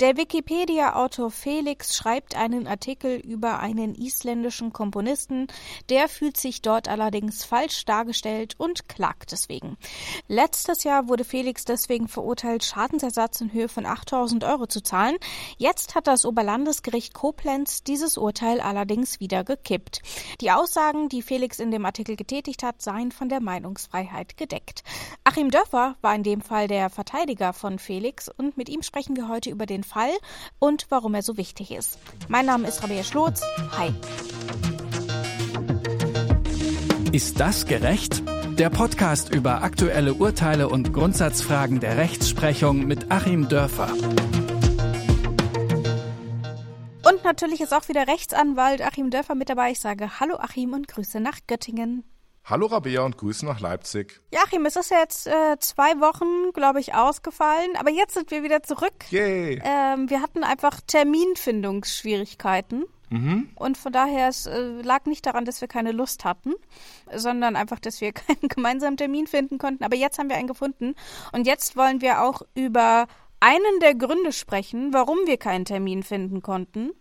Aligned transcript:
Der 0.00 0.16
Wikipedia-Autor 0.16 1.32
Felix 1.32 1.96
schreibt 1.96 2.36
einen 2.36 2.68
Artikel 2.68 3.16
über 3.16 3.58
einen 3.58 3.96
isländischen 3.96 4.72
Komponisten, 4.72 5.48
der 5.88 6.08
fühlt 6.08 6.36
sich 6.36 6.62
dort 6.62 6.86
allerdings 6.86 7.44
falsch 7.44 7.84
dargestellt 7.84 8.54
und 8.58 8.88
klagt 8.88 9.32
deswegen. 9.32 9.76
Letztes 10.28 10.84
Jahr 10.84 11.08
wurde 11.08 11.24
Felix 11.24 11.64
deswegen 11.64 12.06
verurteilt, 12.06 12.62
Schadensersatz 12.62 13.40
in 13.40 13.52
Höhe 13.52 13.68
von 13.68 13.86
8000 13.86 14.44
Euro 14.44 14.68
zu 14.68 14.84
zahlen. 14.84 15.16
Jetzt 15.56 15.96
hat 15.96 16.06
das 16.06 16.24
Oberlandesgericht 16.24 17.12
Koblenz 17.12 17.82
dieses 17.82 18.16
Urteil 18.16 18.60
allerdings 18.60 19.18
wieder 19.18 19.42
gekippt. 19.42 20.02
Die 20.40 20.52
Aussagen, 20.52 21.08
die 21.08 21.22
Felix 21.22 21.58
in 21.58 21.72
dem 21.72 21.84
Artikel 21.84 22.14
getätigt 22.14 22.62
hat, 22.62 22.80
seien 22.82 23.10
von 23.10 23.28
der 23.28 23.40
Meinungsfreiheit 23.40 24.36
gedeckt. 24.36 24.84
Achim 25.24 25.50
Dörfer 25.50 25.96
war 26.02 26.14
in 26.14 26.22
dem 26.22 26.40
Fall 26.40 26.68
der 26.68 26.88
Verteidiger 26.88 27.52
von 27.52 27.80
Felix 27.80 28.28
und 28.28 28.56
mit 28.56 28.68
ihm 28.68 28.82
sprechen 28.82 29.16
wir 29.16 29.26
heute 29.26 29.50
über 29.50 29.66
den 29.66 29.82
Fall 29.88 30.12
und 30.60 30.86
warum 30.90 31.14
er 31.14 31.22
so 31.22 31.36
wichtig 31.36 31.72
ist. 31.72 31.98
Mein 32.28 32.46
Name 32.46 32.68
ist 32.68 32.82
Rabea 32.82 33.02
Schlotz. 33.02 33.42
Hi. 33.76 33.92
Ist 37.10 37.40
das 37.40 37.66
gerecht? 37.66 38.22
Der 38.58 38.70
Podcast 38.70 39.34
über 39.34 39.62
aktuelle 39.62 40.14
Urteile 40.14 40.68
und 40.68 40.92
Grundsatzfragen 40.92 41.80
der 41.80 41.96
Rechtsprechung 41.96 42.86
mit 42.86 43.10
Achim 43.10 43.48
Dörfer. 43.48 43.88
Und 47.08 47.24
natürlich 47.24 47.60
ist 47.60 47.72
auch 47.72 47.88
wieder 47.88 48.06
Rechtsanwalt 48.06 48.82
Achim 48.82 49.10
Dörfer 49.10 49.34
mit 49.34 49.48
dabei. 49.48 49.70
Ich 49.70 49.80
sage 49.80 50.20
Hallo 50.20 50.36
Achim 50.36 50.74
und 50.74 50.86
Grüße 50.88 51.20
nach 51.20 51.38
Göttingen. 51.46 52.04
Hallo 52.48 52.64
Rabea 52.64 53.02
und 53.02 53.18
Grüße 53.18 53.44
nach 53.44 53.60
Leipzig. 53.60 54.22
Joachim, 54.32 54.64
es 54.64 54.76
ist 54.76 54.90
jetzt 54.90 55.26
äh, 55.26 55.58
zwei 55.58 56.00
Wochen, 56.00 56.50
glaube 56.54 56.80
ich, 56.80 56.94
ausgefallen, 56.94 57.76
aber 57.78 57.90
jetzt 57.90 58.14
sind 58.14 58.30
wir 58.30 58.42
wieder 58.42 58.62
zurück. 58.62 59.04
Yay! 59.10 59.60
Ähm, 59.62 60.08
wir 60.08 60.22
hatten 60.22 60.44
einfach 60.44 60.80
Terminfindungsschwierigkeiten. 60.86 62.86
Mhm. 63.10 63.50
Und 63.54 63.76
von 63.76 63.92
daher, 63.92 64.28
es 64.28 64.46
äh, 64.46 64.80
lag 64.80 65.04
nicht 65.04 65.26
daran, 65.26 65.44
dass 65.44 65.60
wir 65.60 65.68
keine 65.68 65.92
Lust 65.92 66.24
hatten, 66.24 66.54
sondern 67.14 67.54
einfach, 67.54 67.80
dass 67.80 68.00
wir 68.00 68.12
keinen 68.14 68.48
gemeinsamen 68.48 68.96
Termin 68.96 69.26
finden 69.26 69.58
konnten. 69.58 69.84
Aber 69.84 69.96
jetzt 69.96 70.18
haben 70.18 70.30
wir 70.30 70.36
einen 70.36 70.48
gefunden. 70.48 70.94
Und 71.32 71.46
jetzt 71.46 71.76
wollen 71.76 72.00
wir 72.00 72.22
auch 72.22 72.40
über 72.54 73.08
einen 73.40 73.80
der 73.82 73.94
Gründe 73.94 74.32
sprechen, 74.32 74.94
warum 74.94 75.18
wir 75.26 75.36
keinen 75.36 75.66
Termin 75.66 76.02
finden 76.02 76.40
konnten. 76.40 76.92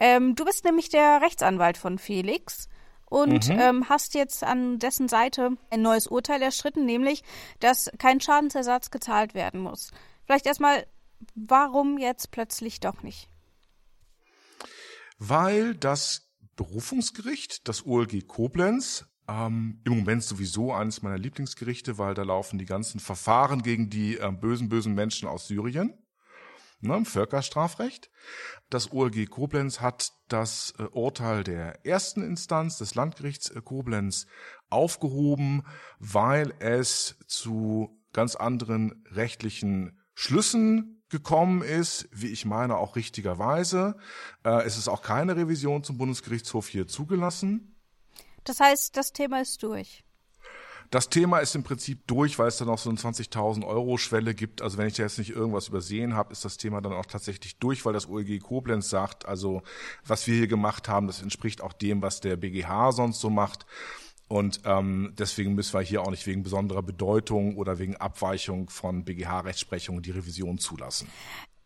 Ähm, 0.00 0.34
du 0.34 0.44
bist 0.44 0.64
nämlich 0.64 0.88
der 0.88 1.22
Rechtsanwalt 1.22 1.78
von 1.78 1.98
Felix 1.98 2.68
und 3.10 3.48
mhm. 3.48 3.58
ähm, 3.58 3.88
hast 3.88 4.14
jetzt 4.14 4.44
an 4.44 4.78
dessen 4.78 5.08
Seite 5.08 5.56
ein 5.70 5.82
neues 5.82 6.06
Urteil 6.06 6.42
erstritten, 6.42 6.84
nämlich, 6.84 7.22
dass 7.60 7.90
kein 7.98 8.20
Schadensersatz 8.20 8.90
gezahlt 8.90 9.34
werden 9.34 9.60
muss. 9.60 9.90
Vielleicht 10.24 10.46
erstmal, 10.46 10.86
warum 11.34 11.98
jetzt 11.98 12.30
plötzlich 12.30 12.80
doch 12.80 13.02
nicht? 13.02 13.28
Weil 15.18 15.74
das 15.74 16.28
Berufungsgericht, 16.56 17.66
das 17.68 17.86
OLG 17.86 18.26
Koblenz, 18.26 19.06
ähm, 19.28 19.80
im 19.84 19.98
Moment 19.98 20.22
sowieso 20.22 20.72
eines 20.72 21.02
meiner 21.02 21.18
Lieblingsgerichte, 21.18 21.98
weil 21.98 22.14
da 22.14 22.22
laufen 22.22 22.58
die 22.58 22.64
ganzen 22.64 23.00
Verfahren 23.00 23.62
gegen 23.62 23.90
die 23.90 24.18
äh, 24.18 24.30
bösen, 24.32 24.68
bösen 24.68 24.94
Menschen 24.94 25.28
aus 25.28 25.48
Syrien 25.48 25.94
ne, 26.80 27.04
Völkerstrafrecht. 27.04 28.10
Das 28.70 28.92
OLG 28.92 29.26
Koblenz 29.28 29.80
hat 29.80 30.12
das 30.28 30.74
äh, 30.78 30.82
Urteil 30.84 31.44
der 31.44 31.84
ersten 31.86 32.22
Instanz 32.22 32.78
des 32.78 32.94
Landgerichts 32.94 33.50
äh, 33.50 33.60
Koblenz 33.62 34.26
aufgehoben, 34.70 35.64
weil 35.98 36.54
es 36.58 37.16
zu 37.26 37.98
ganz 38.12 38.36
anderen 38.36 39.04
rechtlichen 39.10 39.98
Schlüssen 40.14 41.02
gekommen 41.08 41.62
ist, 41.62 42.08
wie 42.12 42.28
ich 42.28 42.44
meine, 42.44 42.76
auch 42.76 42.96
richtigerweise. 42.96 43.96
Äh, 44.44 44.64
es 44.64 44.76
ist 44.76 44.88
auch 44.88 45.02
keine 45.02 45.36
Revision 45.36 45.84
zum 45.84 45.96
Bundesgerichtshof 45.96 46.68
hier 46.68 46.86
zugelassen. 46.86 47.76
Das 48.44 48.60
heißt, 48.60 48.96
das 48.96 49.12
Thema 49.12 49.40
ist 49.40 49.62
durch. 49.62 50.04
Das 50.90 51.10
Thema 51.10 51.40
ist 51.40 51.54
im 51.54 51.64
Prinzip 51.64 52.06
durch, 52.06 52.38
weil 52.38 52.48
es 52.48 52.56
dann 52.56 52.68
noch 52.68 52.78
so 52.78 52.88
eine 52.88 52.98
20.000 52.98 53.66
Euro 53.66 53.98
Schwelle 53.98 54.34
gibt. 54.34 54.62
Also 54.62 54.78
wenn 54.78 54.86
ich 54.86 54.94
da 54.94 55.02
jetzt 55.02 55.18
nicht 55.18 55.30
irgendwas 55.30 55.68
übersehen 55.68 56.14
habe, 56.14 56.32
ist 56.32 56.46
das 56.46 56.56
Thema 56.56 56.80
dann 56.80 56.94
auch 56.94 57.04
tatsächlich 57.04 57.58
durch, 57.58 57.84
weil 57.84 57.92
das 57.92 58.08
OEG 58.08 58.40
Koblenz 58.42 58.88
sagt, 58.88 59.26
also 59.26 59.62
was 60.06 60.26
wir 60.26 60.34
hier 60.34 60.46
gemacht 60.46 60.88
haben, 60.88 61.06
das 61.06 61.20
entspricht 61.20 61.60
auch 61.60 61.74
dem, 61.74 62.00
was 62.00 62.20
der 62.20 62.36
BGH 62.36 62.92
sonst 62.92 63.20
so 63.20 63.28
macht. 63.28 63.66
Und 64.28 64.60
ähm, 64.64 65.14
deswegen 65.18 65.54
müssen 65.54 65.74
wir 65.74 65.80
hier 65.80 66.02
auch 66.02 66.10
nicht 66.10 66.26
wegen 66.26 66.42
besonderer 66.42 66.82
Bedeutung 66.82 67.56
oder 67.56 67.78
wegen 67.78 67.96
Abweichung 67.96 68.68
von 68.70 69.04
BGH-Rechtsprechung 69.04 70.02
die 70.02 70.10
Revision 70.10 70.58
zulassen. 70.58 71.08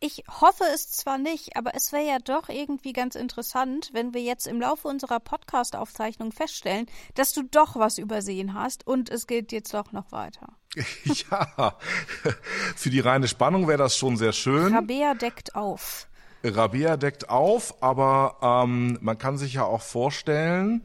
Ich 0.04 0.24
hoffe 0.40 0.64
es 0.74 0.90
zwar 0.90 1.16
nicht, 1.16 1.56
aber 1.56 1.76
es 1.76 1.92
wäre 1.92 2.04
ja 2.04 2.18
doch 2.18 2.48
irgendwie 2.48 2.92
ganz 2.92 3.14
interessant, 3.14 3.90
wenn 3.92 4.12
wir 4.12 4.20
jetzt 4.20 4.48
im 4.48 4.60
Laufe 4.60 4.88
unserer 4.88 5.20
Podcast-Aufzeichnung 5.20 6.32
feststellen, 6.32 6.86
dass 7.14 7.32
du 7.32 7.44
doch 7.44 7.76
was 7.76 7.98
übersehen 7.98 8.52
hast 8.52 8.84
und 8.84 9.10
es 9.10 9.28
geht 9.28 9.52
jetzt 9.52 9.72
doch 9.72 9.92
noch 9.92 10.10
weiter. 10.10 10.56
ja, 11.04 11.78
für 12.74 12.90
die 12.90 12.98
reine 12.98 13.28
Spannung 13.28 13.68
wäre 13.68 13.78
das 13.78 13.96
schon 13.96 14.16
sehr 14.16 14.32
schön. 14.32 14.74
Rabea 14.74 15.14
deckt 15.14 15.54
auf. 15.54 16.08
Rabea 16.42 16.96
deckt 16.96 17.30
auf, 17.30 17.80
aber 17.80 18.38
ähm, 18.42 18.98
man 19.02 19.18
kann 19.18 19.38
sich 19.38 19.54
ja 19.54 19.62
auch 19.62 19.82
vorstellen, 19.82 20.84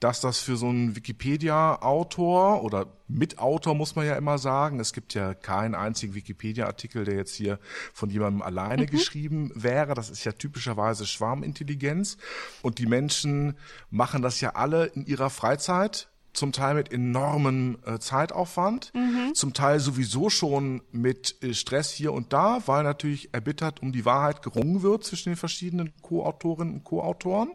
dass 0.00 0.20
das 0.20 0.38
für 0.38 0.56
so 0.56 0.68
einen 0.68 0.94
Wikipedia-Autor 0.94 2.62
oder 2.62 2.86
Mitautor 3.08 3.74
muss 3.74 3.96
man 3.96 4.06
ja 4.06 4.16
immer 4.16 4.38
sagen, 4.38 4.80
es 4.80 4.92
gibt 4.92 5.14
ja 5.14 5.34
keinen 5.34 5.74
einzigen 5.74 6.14
Wikipedia-Artikel, 6.14 7.04
der 7.04 7.16
jetzt 7.16 7.34
hier 7.34 7.58
von 7.92 8.10
jemandem 8.10 8.42
alleine 8.42 8.82
mhm. 8.82 8.86
geschrieben 8.86 9.50
wäre. 9.54 9.94
Das 9.94 10.10
ist 10.10 10.24
ja 10.24 10.32
typischerweise 10.32 11.06
Schwarmintelligenz. 11.06 12.18
Und 12.62 12.78
die 12.78 12.86
Menschen 12.86 13.56
machen 13.90 14.22
das 14.22 14.40
ja 14.40 14.50
alle 14.50 14.86
in 14.86 15.06
ihrer 15.06 15.30
Freizeit 15.30 16.08
zum 16.34 16.52
Teil 16.52 16.74
mit 16.74 16.92
enormem 16.92 17.78
äh, 17.84 17.98
Zeitaufwand, 17.98 18.92
mhm. 18.94 19.34
zum 19.34 19.54
Teil 19.54 19.80
sowieso 19.80 20.30
schon 20.30 20.82
mit 20.92 21.42
äh, 21.42 21.52
Stress 21.54 21.90
hier 21.90 22.12
und 22.12 22.32
da, 22.32 22.62
weil 22.66 22.84
natürlich 22.84 23.34
erbittert 23.34 23.82
um 23.82 23.92
die 23.92 24.04
Wahrheit 24.04 24.42
gerungen 24.42 24.82
wird 24.82 25.04
zwischen 25.04 25.30
den 25.30 25.36
verschiedenen 25.36 25.92
Co-Autorinnen 26.00 26.74
und 26.74 26.84
Co-Autoren. 26.84 27.50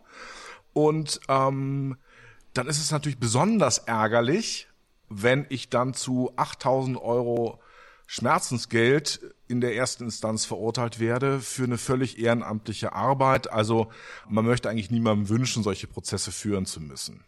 Und 0.73 1.21
ähm, 1.29 1.95
dann 2.53 2.67
ist 2.67 2.79
es 2.79 2.91
natürlich 2.91 3.19
besonders 3.19 3.79
ärgerlich, 3.79 4.67
wenn 5.09 5.45
ich 5.49 5.69
dann 5.69 5.93
zu 5.93 6.31
8000 6.35 6.97
Euro 6.97 7.59
Schmerzensgeld 8.05 9.21
in 9.47 9.61
der 9.61 9.75
ersten 9.75 10.03
Instanz 10.03 10.45
verurteilt 10.45 10.99
werde 10.99 11.39
für 11.39 11.63
eine 11.63 11.77
völlig 11.77 12.19
ehrenamtliche 12.19 12.93
Arbeit. 12.93 13.51
Also 13.51 13.91
man 14.27 14.45
möchte 14.45 14.69
eigentlich 14.69 14.91
niemandem 14.91 15.29
wünschen, 15.29 15.63
solche 15.63 15.87
Prozesse 15.87 16.31
führen 16.31 16.65
zu 16.65 16.81
müssen. 16.81 17.23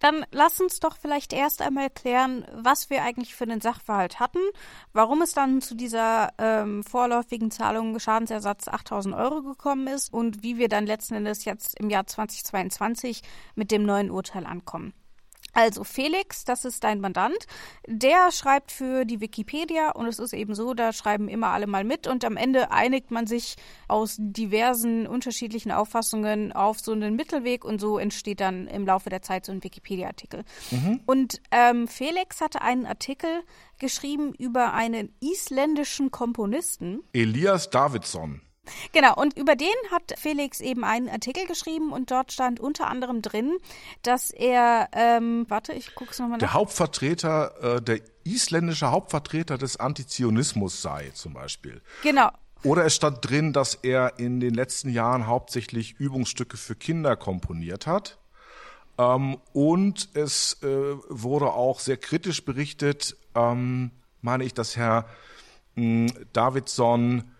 Dann 0.00 0.24
lass 0.30 0.60
uns 0.60 0.80
doch 0.80 0.96
vielleicht 0.96 1.32
erst 1.32 1.62
einmal 1.62 1.90
klären, 1.90 2.46
was 2.52 2.90
wir 2.90 3.02
eigentlich 3.02 3.34
für 3.34 3.46
den 3.46 3.60
Sachverhalt 3.60 4.20
hatten, 4.20 4.40
warum 4.92 5.22
es 5.22 5.32
dann 5.32 5.60
zu 5.60 5.74
dieser 5.74 6.32
ähm, 6.38 6.84
vorläufigen 6.84 7.50
Zahlung 7.50 7.98
Schadensersatz 7.98 8.68
8000 8.68 9.14
Euro 9.14 9.42
gekommen 9.42 9.86
ist 9.86 10.12
und 10.12 10.42
wie 10.42 10.58
wir 10.58 10.68
dann 10.68 10.86
letzten 10.86 11.14
Endes 11.14 11.44
jetzt 11.44 11.78
im 11.78 11.90
Jahr 11.90 12.06
2022 12.06 13.22
mit 13.54 13.70
dem 13.70 13.84
neuen 13.84 14.10
Urteil 14.10 14.46
ankommen. 14.46 14.92
Also 15.58 15.82
Felix, 15.82 16.44
das 16.44 16.64
ist 16.64 16.84
dein 16.84 17.00
Mandant, 17.00 17.36
der 17.84 18.30
schreibt 18.30 18.70
für 18.70 19.04
die 19.04 19.20
Wikipedia 19.20 19.90
und 19.90 20.06
es 20.06 20.20
ist 20.20 20.32
eben 20.32 20.54
so, 20.54 20.72
da 20.72 20.92
schreiben 20.92 21.26
immer 21.26 21.48
alle 21.48 21.66
mal 21.66 21.82
mit 21.82 22.06
und 22.06 22.24
am 22.24 22.36
Ende 22.36 22.70
einigt 22.70 23.10
man 23.10 23.26
sich 23.26 23.56
aus 23.88 24.14
diversen 24.20 25.08
unterschiedlichen 25.08 25.72
Auffassungen 25.72 26.52
auf 26.52 26.78
so 26.78 26.92
einen 26.92 27.16
Mittelweg 27.16 27.64
und 27.64 27.80
so 27.80 27.98
entsteht 27.98 28.38
dann 28.38 28.68
im 28.68 28.86
Laufe 28.86 29.10
der 29.10 29.20
Zeit 29.20 29.46
so 29.46 29.50
ein 29.50 29.64
Wikipedia-Artikel. 29.64 30.44
Mhm. 30.70 31.00
Und 31.06 31.40
ähm, 31.50 31.88
Felix 31.88 32.40
hatte 32.40 32.62
einen 32.62 32.86
Artikel 32.86 33.42
geschrieben 33.80 34.34
über 34.34 34.74
einen 34.74 35.12
isländischen 35.18 36.12
Komponisten. 36.12 37.02
Elias 37.12 37.68
Davidsson. 37.68 38.42
Genau, 38.92 39.14
und 39.14 39.36
über 39.36 39.56
den 39.56 39.68
hat 39.90 40.14
Felix 40.18 40.60
eben 40.60 40.84
einen 40.84 41.08
Artikel 41.08 41.46
geschrieben 41.46 41.92
und 41.92 42.10
dort 42.10 42.32
stand 42.32 42.60
unter 42.60 42.88
anderem 42.88 43.22
drin, 43.22 43.56
dass 44.02 44.30
er, 44.30 44.88
ähm, 44.92 45.46
warte, 45.48 45.72
ich 45.72 45.94
guck's 45.94 46.18
nochmal 46.18 46.38
nach. 46.38 46.46
Der 46.46 46.54
Hauptvertreter, 46.54 47.76
äh, 47.76 47.82
der 47.82 48.00
isländische 48.24 48.90
Hauptvertreter 48.90 49.58
des 49.58 49.78
Antizionismus 49.78 50.82
sei, 50.82 51.10
zum 51.14 51.34
Beispiel. 51.34 51.80
Genau. 52.02 52.30
Oder 52.64 52.84
es 52.84 52.96
stand 52.96 53.28
drin, 53.28 53.52
dass 53.52 53.74
er 53.74 54.18
in 54.18 54.40
den 54.40 54.54
letzten 54.54 54.90
Jahren 54.90 55.26
hauptsächlich 55.26 55.94
Übungsstücke 55.98 56.56
für 56.56 56.74
Kinder 56.74 57.16
komponiert 57.16 57.86
hat. 57.86 58.18
Ähm, 58.98 59.38
und 59.52 60.08
es 60.14 60.60
äh, 60.62 60.96
wurde 61.08 61.52
auch 61.52 61.78
sehr 61.80 61.96
kritisch 61.96 62.44
berichtet, 62.44 63.16
ähm, 63.34 63.92
meine 64.20 64.44
ich, 64.44 64.54
dass 64.54 64.76
Herr 64.76 65.06
mh, 65.76 66.10
hm, 66.10 66.26
Davidson 66.32 67.30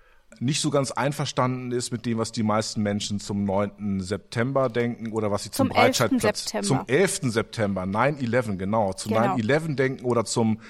nicht 0.40 0.60
so 0.60 0.70
ganz 0.70 0.90
einverstanden 0.92 1.72
ist 1.72 1.90
mit 1.90 2.06
dem, 2.06 2.18
was 2.18 2.32
die 2.32 2.42
meisten 2.42 2.82
Menschen 2.82 3.18
zum 3.18 3.44
9. 3.44 4.00
September 4.00 4.68
denken 4.68 5.12
oder 5.12 5.30
was 5.30 5.42
sie 5.44 5.50
zum, 5.50 5.68
Zum 5.68 5.76
Breitscheidplatz 5.76 6.52
11. 6.54 6.66
zum 6.66 6.76
September. 6.78 6.92
11. 6.92 7.20
September 7.32 7.82
9/11 7.82 8.56
genau 8.56 8.92
zu 8.92 9.08
Genau. 9.08 9.34
9/11 9.36 9.74
denken 9.74 10.04
oder 10.04 10.24
zum 10.24 10.60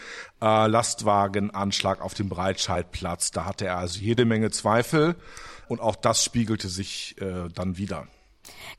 äh, 0.41 0.67
Lastwagenanschlag 0.67 2.01
auf 2.01 2.15
dem 2.15 2.29
Breitscheidplatz. 2.29 3.31
Da 3.31 3.45
hatte 3.45 3.67
er 3.67 3.79
also 3.79 3.99
jede 4.01 4.25
Menge 4.25 4.51
Zweifel 4.51 5.17
und 5.69 5.81
auch 5.81 5.97
das 5.97 6.25
spiegelte 6.25 6.69
sich 6.69 7.17
äh, 7.21 7.49
dann 7.55 7.77
wieder. 7.77 8.07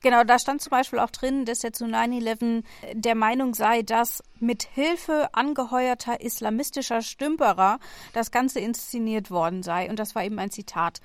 Genau, 0.01 0.23
da 0.23 0.39
stand 0.39 0.61
zum 0.61 0.71
Beispiel 0.71 0.99
auch 0.99 1.09
drin, 1.09 1.45
dass 1.45 1.63
er 1.63 1.73
zu 1.73 1.85
9-11 1.85 2.63
der 2.93 3.15
Meinung 3.15 3.53
sei, 3.53 3.81
dass 3.81 4.23
mit 4.39 4.63
Hilfe 4.63 5.29
angeheuerter 5.33 6.21
islamistischer 6.21 7.01
Stümperer 7.01 7.79
das 8.13 8.31
Ganze 8.31 8.59
inszeniert 8.59 9.31
worden 9.31 9.63
sei. 9.63 9.89
Und 9.89 9.99
das 9.99 10.15
war 10.15 10.23
eben 10.23 10.39
ein 10.39 10.51
Zitat. 10.51 11.01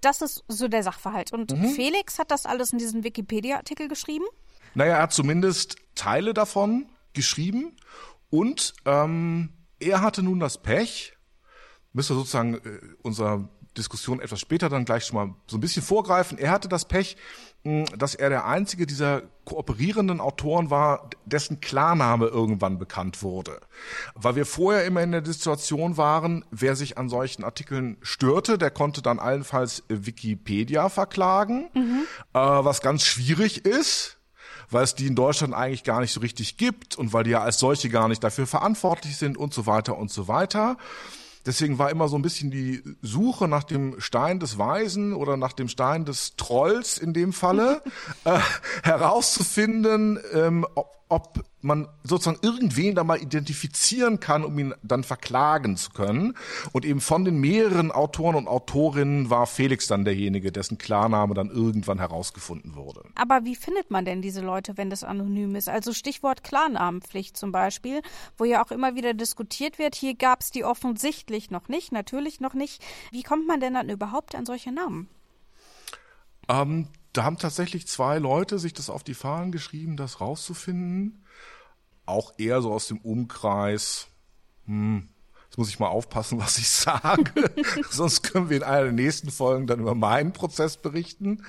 Das 0.00 0.22
ist 0.22 0.44
so 0.48 0.68
der 0.68 0.82
Sachverhalt. 0.82 1.32
Und 1.32 1.52
Felix 1.74 2.18
hat 2.18 2.30
das 2.30 2.46
alles 2.46 2.72
in 2.72 2.78
diesen 2.78 3.04
Wikipedia-Artikel 3.04 3.88
geschrieben. 3.88 4.26
Naja, 4.74 4.96
er 4.96 5.02
hat 5.02 5.12
zumindest 5.12 5.76
Teile 5.94 6.34
davon 6.34 6.86
geschrieben 7.14 7.76
und 8.30 8.74
ähm, 8.84 9.48
er 9.80 10.02
hatte 10.02 10.22
nun 10.22 10.38
das 10.38 10.62
Pech, 10.62 11.16
müssen 11.92 12.14
wir 12.14 12.18
sozusagen 12.18 12.54
äh, 12.56 12.80
unserer 13.02 13.48
Diskussion 13.76 14.20
etwas 14.20 14.40
später 14.40 14.68
dann 14.68 14.84
gleich 14.84 15.04
schon 15.06 15.16
mal 15.16 15.34
so 15.46 15.56
ein 15.56 15.60
bisschen 15.60 15.82
vorgreifen. 15.82 16.38
Er 16.38 16.50
hatte 16.50 16.68
das 16.68 16.86
Pech, 16.86 17.16
dass 17.96 18.14
er 18.14 18.28
der 18.28 18.46
einzige 18.46 18.86
dieser 18.86 19.22
kooperierenden 19.44 20.20
Autoren 20.20 20.70
war, 20.70 21.10
dessen 21.24 21.60
Klarname 21.60 22.26
irgendwann 22.26 22.78
bekannt 22.78 23.22
wurde. 23.22 23.60
Weil 24.14 24.36
wir 24.36 24.46
vorher 24.46 24.84
immer 24.84 25.02
in 25.02 25.12
der 25.12 25.24
Situation 25.24 25.96
waren, 25.96 26.44
wer 26.50 26.76
sich 26.76 26.98
an 26.98 27.08
solchen 27.08 27.44
Artikeln 27.44 27.96
störte, 28.02 28.58
der 28.58 28.70
konnte 28.70 29.02
dann 29.02 29.18
allenfalls 29.18 29.84
Wikipedia 29.88 30.88
verklagen, 30.88 31.68
äh, 32.34 32.38
was 32.38 32.80
ganz 32.80 33.04
schwierig 33.04 33.64
ist 33.64 34.16
weil 34.70 34.84
es 34.84 34.94
die 34.94 35.06
in 35.06 35.14
Deutschland 35.14 35.54
eigentlich 35.54 35.84
gar 35.84 36.00
nicht 36.00 36.12
so 36.12 36.20
richtig 36.20 36.56
gibt 36.56 36.96
und 36.96 37.12
weil 37.12 37.24
die 37.24 37.30
ja 37.30 37.40
als 37.40 37.58
solche 37.58 37.88
gar 37.88 38.08
nicht 38.08 38.24
dafür 38.24 38.46
verantwortlich 38.48 39.16
sind 39.16 39.36
und 39.38 39.54
so 39.54 39.66
weiter 39.66 39.96
und 39.96 40.10
so 40.10 40.28
weiter. 40.28 40.76
Deswegen 41.46 41.78
war 41.78 41.90
immer 41.90 42.08
so 42.08 42.16
ein 42.16 42.22
bisschen 42.22 42.50
die 42.50 42.82
Suche 43.02 43.46
nach 43.46 43.64
dem 43.64 44.00
Stein 44.00 44.40
des 44.40 44.58
Weisen 44.58 45.14
oder 45.14 45.36
nach 45.36 45.52
dem 45.52 45.68
Stein 45.68 46.04
des 46.04 46.34
Trolls 46.36 46.98
in 46.98 47.14
dem 47.14 47.32
Falle 47.32 47.82
äh, 48.24 48.38
herauszufinden, 48.82 50.18
ähm, 50.32 50.66
ob, 50.74 50.95
ob 51.08 51.44
man 51.60 51.88
sozusagen 52.02 52.38
irgendwen 52.42 52.94
da 52.94 53.04
mal 53.04 53.20
identifizieren 53.20 54.20
kann, 54.20 54.44
um 54.44 54.58
ihn 54.58 54.74
dann 54.82 55.04
verklagen 55.04 55.76
zu 55.76 55.90
können. 55.90 56.34
Und 56.72 56.84
eben 56.84 57.00
von 57.00 57.24
den 57.24 57.38
mehreren 57.38 57.92
Autoren 57.92 58.34
und 58.34 58.48
Autorinnen 58.48 59.30
war 59.30 59.46
Felix 59.46 59.86
dann 59.86 60.04
derjenige, 60.04 60.52
dessen 60.52 60.78
Klarname 60.78 61.34
dann 61.34 61.50
irgendwann 61.50 61.98
herausgefunden 61.98 62.74
wurde. 62.74 63.02
Aber 63.14 63.44
wie 63.44 63.56
findet 63.56 63.90
man 63.90 64.04
denn 64.04 64.22
diese 64.22 64.40
Leute, 64.40 64.76
wenn 64.76 64.90
das 64.90 65.04
anonym 65.04 65.54
ist? 65.54 65.68
Also 65.68 65.92
Stichwort 65.92 66.42
Klarnamenpflicht 66.42 67.36
zum 67.36 67.52
Beispiel, 67.52 68.02
wo 68.36 68.44
ja 68.44 68.64
auch 68.64 68.70
immer 68.70 68.94
wieder 68.94 69.14
diskutiert 69.14 69.78
wird. 69.78 69.94
Hier 69.94 70.14
gab 70.14 70.40
es 70.40 70.50
die 70.50 70.64
offensichtlich 70.64 71.50
noch 71.50 71.68
nicht, 71.68 71.92
natürlich 71.92 72.40
noch 72.40 72.54
nicht. 72.54 72.82
Wie 73.12 73.22
kommt 73.22 73.46
man 73.46 73.60
denn 73.60 73.74
dann 73.74 73.88
überhaupt 73.88 74.34
an 74.34 74.46
solche 74.46 74.72
Namen? 74.72 75.08
Ähm, 76.48 76.88
da 77.16 77.24
haben 77.24 77.38
tatsächlich 77.38 77.86
zwei 77.86 78.18
Leute 78.18 78.58
sich 78.58 78.72
das 78.72 78.90
auf 78.90 79.02
die 79.02 79.14
Fahnen 79.14 79.52
geschrieben, 79.52 79.96
das 79.96 80.20
rauszufinden. 80.20 81.24
Auch 82.04 82.34
eher 82.38 82.62
so 82.62 82.72
aus 82.72 82.88
dem 82.88 82.98
Umkreis. 82.98 84.08
Hm, 84.66 85.08
jetzt 85.46 85.58
muss 85.58 85.68
ich 85.68 85.78
mal 85.78 85.88
aufpassen, 85.88 86.38
was 86.38 86.58
ich 86.58 86.68
sage. 86.68 87.50
Sonst 87.90 88.22
können 88.22 88.50
wir 88.50 88.58
in 88.58 88.62
einer 88.62 88.84
der 88.84 88.92
nächsten 88.92 89.30
Folgen 89.30 89.66
dann 89.66 89.80
über 89.80 89.94
meinen 89.94 90.32
Prozess 90.32 90.76
berichten. 90.76 91.44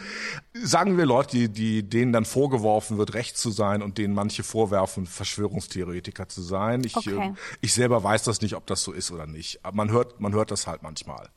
Sagen 0.54 0.98
wir 0.98 1.06
Leute, 1.06 1.32
die, 1.38 1.50
die 1.50 1.84
denen 1.84 2.14
dann 2.14 2.26
vorgeworfen 2.26 2.98
wird, 2.98 3.14
recht 3.14 3.38
zu 3.38 3.52
sein 3.52 3.82
und 3.82 3.98
denen 3.98 4.14
manche 4.14 4.44
vorwerfen, 4.44 5.06
Verschwörungstheoretiker 5.06 6.28
zu 6.30 6.42
sein. 6.42 6.84
Ich, 6.84 6.96
Okay. 6.98 7.30
äh, 7.30 7.34
ich 7.62 7.74
selber 7.74 8.04
weiß 8.04 8.24
das 8.24 8.42
nicht, 8.42 8.56
ob 8.56 8.66
das 8.68 8.82
so 8.84 8.92
ist 8.92 9.12
oder 9.12 9.28
nicht. 9.28 9.64
Aber 9.64 9.76
man 9.76 9.92
hört, 9.92 10.20
man 10.20 10.34
hört 10.34 10.52
das 10.52 10.68
halt 10.68 10.84
manchmal. 10.84 11.30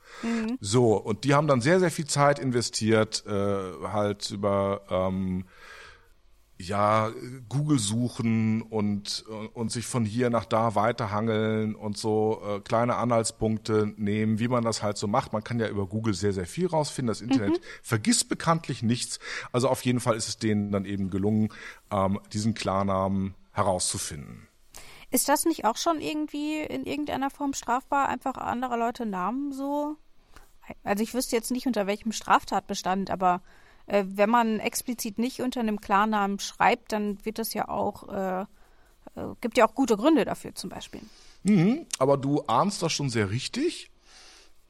So, 0.61 0.97
und 0.97 1.25
die 1.25 1.35
haben 1.35 1.47
dann 1.47 1.61
sehr, 1.61 1.81
sehr 1.81 1.91
viel 1.91 2.07
Zeit 2.07 2.39
investiert, 2.39 3.25
äh, 3.27 3.31
halt 3.93 4.31
über 4.31 4.83
ähm, 4.91 5.45
ja, 6.67 7.11
Google 7.49 7.79
suchen 7.79 8.63
und, 8.63 9.25
und 9.55 9.73
sich 9.73 9.87
von 9.87 10.05
hier 10.05 10.31
nach 10.31 10.45
da 10.45 10.75
weiterhangeln 10.75 11.75
und 11.75 11.97
so 11.97 12.43
äh, 12.47 12.61
kleine 12.61 12.97
Anhaltspunkte 12.97 13.93
nehmen, 13.97 14.39
wie 14.39 14.49
man 14.49 14.65
das 14.65 14.83
halt 14.83 14.99
so 14.99 15.07
macht. 15.07 15.33
Man 15.33 15.45
kann 15.45 15.59
ja 15.59 15.69
über 15.69 15.87
Google 15.87 16.15
sehr, 16.15 16.33
sehr 16.33 16.47
viel 16.47 16.67
rausfinden. 16.67 17.09
Das 17.09 17.21
Internet 17.21 17.61
vergisst 17.83 18.29
bekanntlich 18.29 18.83
nichts. 18.83 19.19
Also 19.53 19.69
auf 19.69 19.85
jeden 19.85 20.01
Fall 20.01 20.17
ist 20.17 20.29
es 20.29 20.39
denen 20.39 20.71
dann 20.71 20.85
eben 20.85 21.11
gelungen, 21.11 21.51
ähm, 21.91 22.21
diesen 22.33 22.55
Klarnamen 22.55 23.35
herauszufinden. 23.53 24.47
Ist 25.11 25.29
das 25.29 25.45
nicht 25.45 25.65
auch 25.65 25.77
schon 25.77 26.01
irgendwie 26.01 26.61
in 26.61 26.85
irgendeiner 26.85 27.31
Form 27.31 27.53
strafbar, 27.53 28.09
einfach 28.09 28.37
anderer 28.37 28.77
Leute 28.77 29.07
Namen 29.07 29.53
so? 29.53 29.97
Also 30.85 31.03
ich 31.03 31.15
wüsste 31.15 31.35
jetzt 31.35 31.51
nicht 31.51 31.67
unter 31.67 31.87
welchem 31.87 32.13
Straftatbestand, 32.13 33.11
aber 33.11 33.43
äh, 33.91 34.05
wenn 34.07 34.31
man 34.31 34.61
explizit 34.61 35.19
nicht 35.19 35.41
unter 35.41 35.61
einem 35.61 35.81
Klarnamen 35.81 36.39
schreibt, 36.39 36.93
dann 36.93 37.19
wird 37.25 37.39
das 37.39 37.55
ja 37.55 37.69
auch, 37.69 38.09
äh, 38.09 38.43
äh, 38.43 39.35
gibt 39.41 39.59
ja 39.59 39.67
auch 39.67 39.75
gute 39.75 39.97
Gründe 39.97 40.25
dafür 40.25 40.55
zum 40.55 40.71
Beispiel. 40.71 41.01
Mhm, 41.43 41.87
aber 41.99 42.17
du 42.17 42.43
ahnst 42.43 42.83
das 42.83 42.93
schon 42.93 43.11
sehr 43.11 43.31
richtig. 43.31 43.91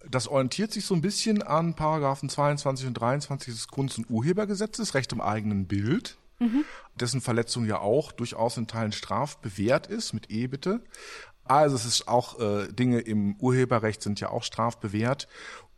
Das 0.09 0.29
orientiert 0.29 0.73
sich 0.73 0.87
so 0.87 0.95
ein 0.95 1.03
bisschen 1.03 1.43
an 1.43 1.75
Paragraphen 1.75 2.31
22 2.31 2.87
und 2.87 2.95
23 2.95 3.53
des 3.53 3.69
Kunst- 3.69 3.99
und 3.99 4.09
Urhebergesetzes, 4.09 4.95
Recht 4.95 5.13
im 5.13 5.21
eigenen 5.21 5.67
Bild, 5.67 6.17
dessen 6.95 7.21
Verletzung 7.21 7.67
ja 7.67 7.81
auch 7.81 8.13
durchaus 8.13 8.57
in 8.57 8.67
Teilen 8.67 8.93
strafbewehrt 8.93 9.89
ist, 9.89 10.15
mit 10.15 10.31
E 10.31 10.47
bitte. 10.47 10.83
Also 11.45 11.77
es 11.77 11.85
ist 11.85 12.09
auch, 12.09 12.39
äh, 12.39 12.69
Dinge 12.73 13.01
im 13.01 13.37
Urheberrecht 13.37 14.03
sind 14.03 14.21
ja 14.21 14.31
auch 14.31 14.43
strafbewehrt. 14.43 15.29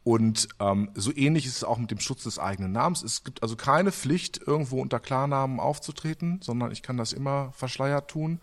Und 0.05 0.49
ähm, 0.59 0.91
so 0.95 1.15
ähnlich 1.15 1.47
ist 1.47 1.57
es 1.57 1.65
auch 1.65 1.79
mit 1.79 1.91
dem 1.91 2.01
Schutz 2.01 2.25
des 2.25 2.39
eigenen 2.39 2.73
Namens. 2.73 3.03
Es 3.03 3.23
gibt 3.23 3.43
also 3.43 3.55
keine 3.55 3.93
Pflicht, 3.93 4.41
irgendwo 4.45 4.81
unter 4.81 4.99
Klarnamen 4.99 5.61
aufzutreten, 5.61 6.41
sondern 6.43 6.73
ich 6.73 6.83
kann 6.83 6.97
das 6.97 7.13
immer 7.13 7.53
verschleiert 7.53 8.11
tun. 8.11 8.41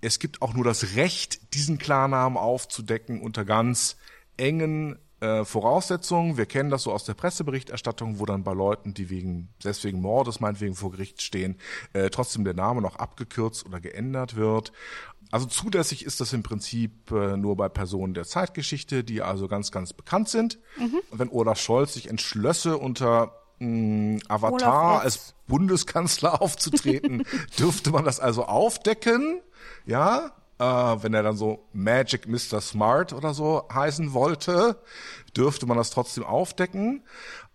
Es 0.00 0.18
gibt 0.18 0.40
auch 0.40 0.54
nur 0.54 0.64
das 0.64 0.96
Recht, 0.96 1.54
diesen 1.54 1.78
Klarnamen 1.78 2.38
aufzudecken 2.38 3.20
unter 3.20 3.44
ganz 3.44 3.96
engen 4.38 4.98
äh, 5.20 5.44
Voraussetzungen. 5.44 6.36
Wir 6.36 6.46
kennen 6.46 6.70
das 6.70 6.82
so 6.82 6.92
aus 6.92 7.04
der 7.04 7.14
Presseberichterstattung, 7.14 8.18
wo 8.18 8.26
dann 8.26 8.44
bei 8.44 8.52
Leuten, 8.52 8.94
die 8.94 9.10
wegen, 9.10 9.48
selbst 9.62 9.84
wegen 9.84 10.00
Mordes 10.00 10.40
meinetwegen 10.40 10.74
vor 10.74 10.90
Gericht 10.90 11.22
stehen, 11.22 11.56
äh, 11.92 12.10
trotzdem 12.10 12.44
der 12.44 12.54
Name 12.54 12.82
noch 12.82 12.96
abgekürzt 12.96 13.64
oder 13.66 13.80
geändert 13.80 14.36
wird. 14.36 14.72
Also 15.30 15.46
zulässig 15.46 16.04
ist 16.04 16.20
das 16.20 16.32
im 16.32 16.42
Prinzip 16.42 17.10
äh, 17.10 17.36
nur 17.36 17.56
bei 17.56 17.68
Personen 17.68 18.14
der 18.14 18.24
Zeitgeschichte, 18.24 19.02
die 19.02 19.22
also 19.22 19.48
ganz, 19.48 19.72
ganz 19.72 19.92
bekannt 19.92 20.28
sind. 20.28 20.58
Und 21.10 21.18
wenn 21.18 21.30
Olaf 21.30 21.58
Scholz 21.58 21.94
sich 21.94 22.08
entschlösse, 22.08 22.78
unter 22.78 23.32
mh, 23.58 24.20
Avatar 24.28 24.52
Olaf 24.52 24.96
X. 24.96 25.04
als 25.04 25.34
Bundeskanzler 25.48 26.40
aufzutreten, 26.42 27.24
dürfte 27.58 27.90
man 27.90 28.04
das 28.04 28.20
also 28.20 28.44
aufdecken, 28.44 29.40
ja, 29.84 30.32
äh, 30.58 30.64
wenn 30.64 31.14
er 31.14 31.22
dann 31.22 31.36
so 31.36 31.66
Magic 31.72 32.26
Mr. 32.26 32.60
Smart 32.60 33.12
oder 33.12 33.34
so 33.34 33.66
heißen 33.72 34.12
wollte, 34.12 34.80
dürfte 35.36 35.66
man 35.66 35.76
das 35.76 35.90
trotzdem 35.90 36.24
aufdecken. 36.24 37.02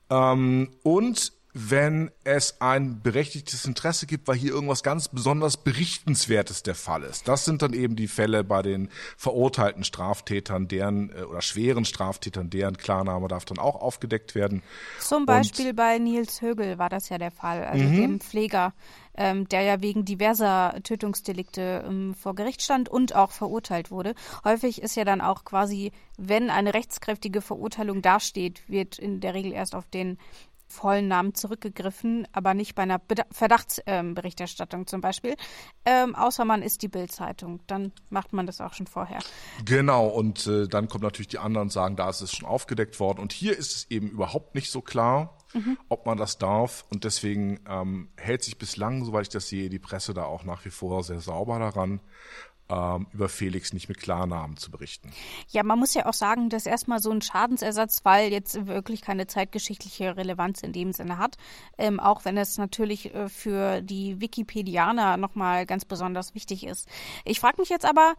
Ähm, 0.10 0.72
und 0.84 1.34
wenn 1.54 2.12
es 2.24 2.62
ein 2.62 3.02
berechtigtes 3.02 3.66
Interesse 3.66 4.06
gibt, 4.06 4.28
weil 4.28 4.36
hier 4.36 4.52
irgendwas 4.52 4.84
ganz 4.84 5.08
besonders 5.10 5.58
Berichtenswertes 5.58 6.64
der 6.64 6.76
Fall 6.76 7.04
ist. 7.04 7.28
Das 7.28 7.46
sind 7.46 7.62
dann 7.62 7.74
eben 7.74 7.96
die 7.96 8.08
Fälle 8.08 8.44
bei 8.44 8.62
den 8.62 8.90
verurteilten 9.18 9.84
Straftätern, 9.84 10.68
deren 10.68 11.10
äh, 11.10 11.24
oder 11.24 11.42
schweren 11.42 11.86
Straftätern, 11.86 12.50
deren 12.50 12.78
Klarname 12.78 13.28
darf 13.28 13.46
dann 13.46 13.60
auch 13.60 13.76
aufgedeckt 13.76 14.36
werden. 14.36 14.64
Zum 15.00 15.26
Beispiel 15.26 15.74
bei 15.74 15.98
Nils 15.98 16.42
Högel 16.42 16.78
war 16.78 16.90
das 16.90 17.10
ja 17.10 17.18
der 17.18 17.32
Fall, 17.32 17.64
also 17.66 17.84
dem 17.84 18.20
Pfleger, 18.20 18.74
ähm, 19.16 19.48
der 19.50 19.62
ja 19.62 19.82
wegen 19.82 20.06
diverser 20.06 20.76
Tötungsdelikte 20.84 21.84
ähm, 21.88 22.14
vor 22.16 22.36
Gericht 22.36 22.62
stand 22.62 22.88
und 22.88 23.16
auch 23.16 23.32
verurteilt 23.32 23.92
wurde. 23.92 24.16
Häufig 24.44 24.82
ist 24.82 24.96
ja 24.96 25.04
dann 25.04 25.22
auch 25.22 25.44
quasi, 25.44 25.92
wenn 26.18 26.50
eine 26.50 26.74
rechtskräftige 26.74 27.42
Verurteilung 27.42 28.02
dasteht, 28.02 28.68
wird 28.70 29.00
in 29.00 29.20
der 29.20 29.34
Regel 29.34 29.52
erst 29.52 29.76
auf 29.76 29.86
den 29.88 30.18
vollen 30.72 31.08
Namen 31.08 31.36
zurückgegriffen, 31.36 32.28
aber 32.32 32.54
nicht 32.54 32.74
bei 32.74 32.84
einer 32.84 32.98
Beda- 32.98 33.28
Verdachtsberichterstattung 33.32 34.88
zum 34.88 35.02
Beispiel. 35.02 35.36
Ähm, 35.86 36.16
außer 36.16 36.46
man 36.46 36.64
ist 36.64 36.82
die 36.82 36.88
Bildzeitung, 36.88 37.60
dann 37.68 37.92
macht 38.10 38.34
man 38.34 38.48
das 38.48 38.62
auch 38.62 38.74
schon 38.74 38.88
vorher. 38.88 39.20
Genau, 39.66 40.08
und 40.08 40.48
äh, 40.48 40.68
dann 40.68 40.88
kommen 40.88 41.04
natürlich 41.04 41.28
die 41.28 41.38
anderen 41.40 41.68
und 41.68 41.72
sagen, 41.72 41.96
da 41.96 42.10
ist 42.10 42.22
es 42.22 42.32
schon 42.34 42.48
aufgedeckt 42.48 43.00
worden. 43.00 43.20
Und 43.20 43.34
hier 43.34 43.58
ist 43.58 43.76
es 43.76 43.92
eben 43.92 44.10
überhaupt 44.10 44.56
nicht 44.56 44.72
so 44.72 44.82
klar, 44.82 45.38
ob 45.90 46.06
man 46.06 46.18
das 46.18 46.38
darf. 46.38 46.86
Und 46.90 47.04
deswegen 47.04 47.60
ähm, 47.68 48.08
hält 48.16 48.42
sich 48.42 48.58
bislang, 48.58 49.04
soweit 49.04 49.24
ich 49.24 49.30
das 49.30 49.50
sehe, 49.50 49.70
die 49.70 49.80
Presse 49.80 50.14
da 50.14 50.24
auch 50.24 50.46
nach 50.46 50.64
wie 50.64 50.70
vor 50.70 51.04
sehr 51.04 51.20
sauber 51.20 51.60
daran. 51.60 52.00
Ähm, 52.72 53.08
über 53.14 53.30
Felix 53.30 53.74
nicht 53.74 53.90
mit 53.90 54.00
Klarnamen 54.00 54.58
zu 54.58 54.72
berichten. 54.72 55.12
Ja, 55.50 55.64
man 55.64 55.78
muss 55.78 55.94
ja 55.94 56.06
auch 56.06 56.14
sagen, 56.14 56.50
dass 56.50 56.66
erstmal 56.66 57.00
so 57.00 57.12
ein 57.12 57.22
Schadensersatzfall 57.22 58.32
jetzt 58.32 58.66
wirklich 58.68 59.02
keine 59.02 59.28
zeitgeschichtliche 59.28 60.16
Relevanz 60.16 60.62
in 60.62 60.74
dem 60.74 60.94
Sinne 60.94 61.18
hat, 61.18 61.38
ähm, 61.78 62.00
auch 62.00 62.26
wenn 62.26 62.38
es 62.38 62.58
natürlich 62.58 63.14
äh, 63.14 63.30
für 63.30 63.82
die 63.82 64.22
Wikipedianer 64.22 65.18
nochmal 65.18 65.66
ganz 65.66 65.86
besonders 65.86 66.34
wichtig 66.34 66.66
ist. 66.66 66.88
Ich 67.26 67.40
frage 67.40 67.60
mich 67.60 67.70
jetzt 67.70 67.86
aber, 67.86 68.16